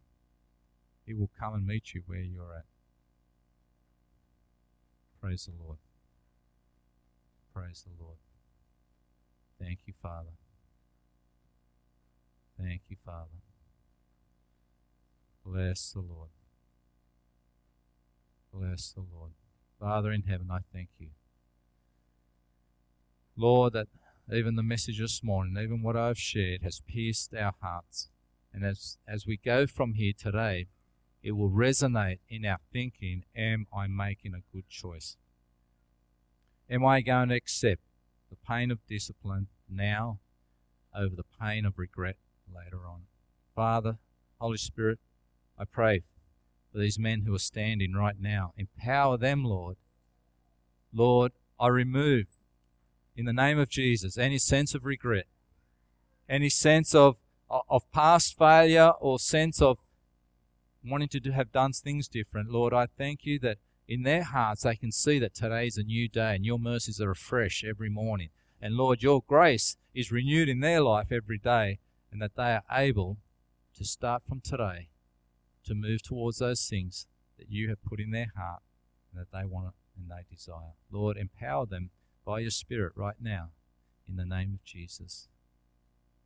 He 1.06 1.14
will 1.14 1.30
come 1.40 1.54
and 1.54 1.68
meet 1.68 1.94
you 1.94 2.02
where 2.08 2.22
you're 2.22 2.56
at. 2.58 2.66
Praise 5.22 5.46
the 5.46 5.64
Lord. 5.64 5.78
Praise 7.54 7.86
the 7.86 8.04
Lord. 8.04 8.18
Thank 9.62 9.82
you, 9.86 9.94
Father. 10.02 10.34
Thank 12.60 12.82
you, 12.90 12.98
Father. 13.06 13.44
Bless 15.46 15.92
the 15.92 16.00
Lord. 16.00 16.30
Bless 18.54 18.92
the 18.92 19.02
Lord. 19.02 19.32
Father 19.80 20.12
in 20.12 20.24
heaven, 20.24 20.48
I 20.52 20.60
thank 20.72 20.90
you. 21.00 21.10
Lord, 23.36 23.74
that 23.74 23.88
even 24.32 24.56
the 24.56 24.64
message 24.64 25.00
this 25.00 25.24
morning, 25.24 25.62
even 25.62 25.82
what 25.82 25.98
I've 25.98 26.20
shared, 26.20 26.62
has 26.62 26.82
pierced 26.88 27.34
our 27.34 27.56
hearts. 27.62 28.10
And 28.54 28.64
as, 28.64 28.98
as 29.08 29.26
we 29.26 29.38
go 29.38 29.66
from 29.66 29.96
here 29.96 30.14
today, 30.18 30.68
it 31.24 31.32
will 31.32 31.50
resonate 31.50 32.20
in 32.30 32.46
our 32.46 32.60
thinking 32.72 33.24
Am 33.36 33.66
I 33.76 33.88
making 33.88 34.34
a 34.36 34.54
good 34.54 34.70
choice? 34.70 35.18
Am 36.70 36.86
I 36.86 37.02
going 37.02 37.30
to 37.30 37.36
accept 37.36 37.82
the 38.30 38.38
pain 38.48 38.70
of 38.70 38.86
discipline 38.88 39.48
now 39.68 40.20
over 40.96 41.16
the 41.16 41.26
pain 41.42 41.66
of 41.66 41.80
regret 41.80 42.18
later 42.54 42.88
on? 42.88 43.04
Father, 43.56 43.98
Holy 44.40 44.58
Spirit, 44.58 45.00
I 45.58 45.66
pray 45.66 46.04
for 46.74 46.80
these 46.80 46.98
men 46.98 47.22
who 47.22 47.36
are 47.36 47.40
standing 47.40 47.94
right 47.94 48.20
now. 48.20 48.52
Empower 48.58 49.16
them, 49.18 49.46
Lord. 49.46 49.78
Lord, 50.92 51.32
I 51.60 51.68
remove, 51.68 52.26
in 53.16 53.26
the 53.26 53.34
name 53.34 53.60
of 53.60 53.70
Jesus, 53.70 54.18
any 54.18 54.40
sense 54.40 54.74
of 54.74 54.84
regret, 54.84 55.28
any 56.28 56.50
sense 56.50 56.96
of, 56.96 57.18
of 57.50 57.90
past 57.92 58.36
failure 58.38 58.94
or 59.00 59.20
sense 59.20 59.62
of 59.62 59.78
wanting 60.84 61.10
to 61.10 61.32
have 61.32 61.52
done 61.52 61.74
things 61.74 62.08
different. 62.08 62.50
Lord, 62.50 62.74
I 62.74 62.88
thank 62.88 63.24
you 63.24 63.38
that 63.40 63.60
in 63.88 64.02
their 64.02 64.24
hearts 64.24 64.64
they 64.64 64.76
can 64.76 64.92
see 64.92 65.20
that 65.20 65.36
today 65.36 65.68
is 65.68 65.78
a 65.78 65.84
new 65.84 66.10
day 66.10 66.36
and 66.36 66.46
your 66.46 66.60
mercies 66.60 67.00
are 67.00 67.12
afresh 67.12 67.64
every 67.64 67.90
morning. 67.90 68.30
And 68.60 68.76
Lord, 68.76 69.04
your 69.04 69.22
grace 69.28 69.78
is 69.94 70.12
renewed 70.12 70.50
in 70.50 70.62
their 70.62 70.82
life 70.82 71.12
every 71.12 71.38
day 71.38 71.80
and 72.12 72.20
that 72.22 72.36
they 72.36 72.54
are 72.56 72.64
able 72.72 73.18
to 73.78 73.86
start 73.86 74.24
from 74.28 74.42
today 74.42 74.90
to 75.66 75.74
move 75.74 76.02
towards 76.02 76.40
those 76.40 76.68
things 76.68 77.08
that 77.38 77.50
you 77.50 77.70
have 77.70 77.84
put 77.84 78.00
in 78.00 78.12
their 78.12 78.32
heart 78.36 78.62
and 79.12 79.22
that 79.22 79.32
they 79.32 79.46
want 79.46 79.74
and 79.98 80.10
they 80.10 80.24
desire. 80.30 80.74
Lord, 80.92 81.18
empower 81.18 81.66
them 81.66 81.92
by 82.26 82.40
your 82.40 82.50
Spirit 82.50 82.94
right 82.96 83.16
now 83.22 83.50
in 84.08 84.16
the 84.16 84.26
name 84.26 84.54
of 84.54 84.64
Jesus. 84.64 85.28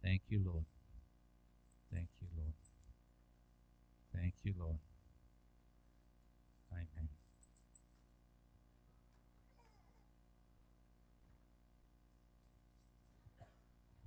Thank 0.04 0.24
you, 0.30 0.42
Lord. 0.46 0.66
Thank 1.92 2.10
you, 2.22 2.28
Lord. 2.38 2.54
Thank 4.14 4.36
you, 4.44 4.54
Lord. 4.58 4.78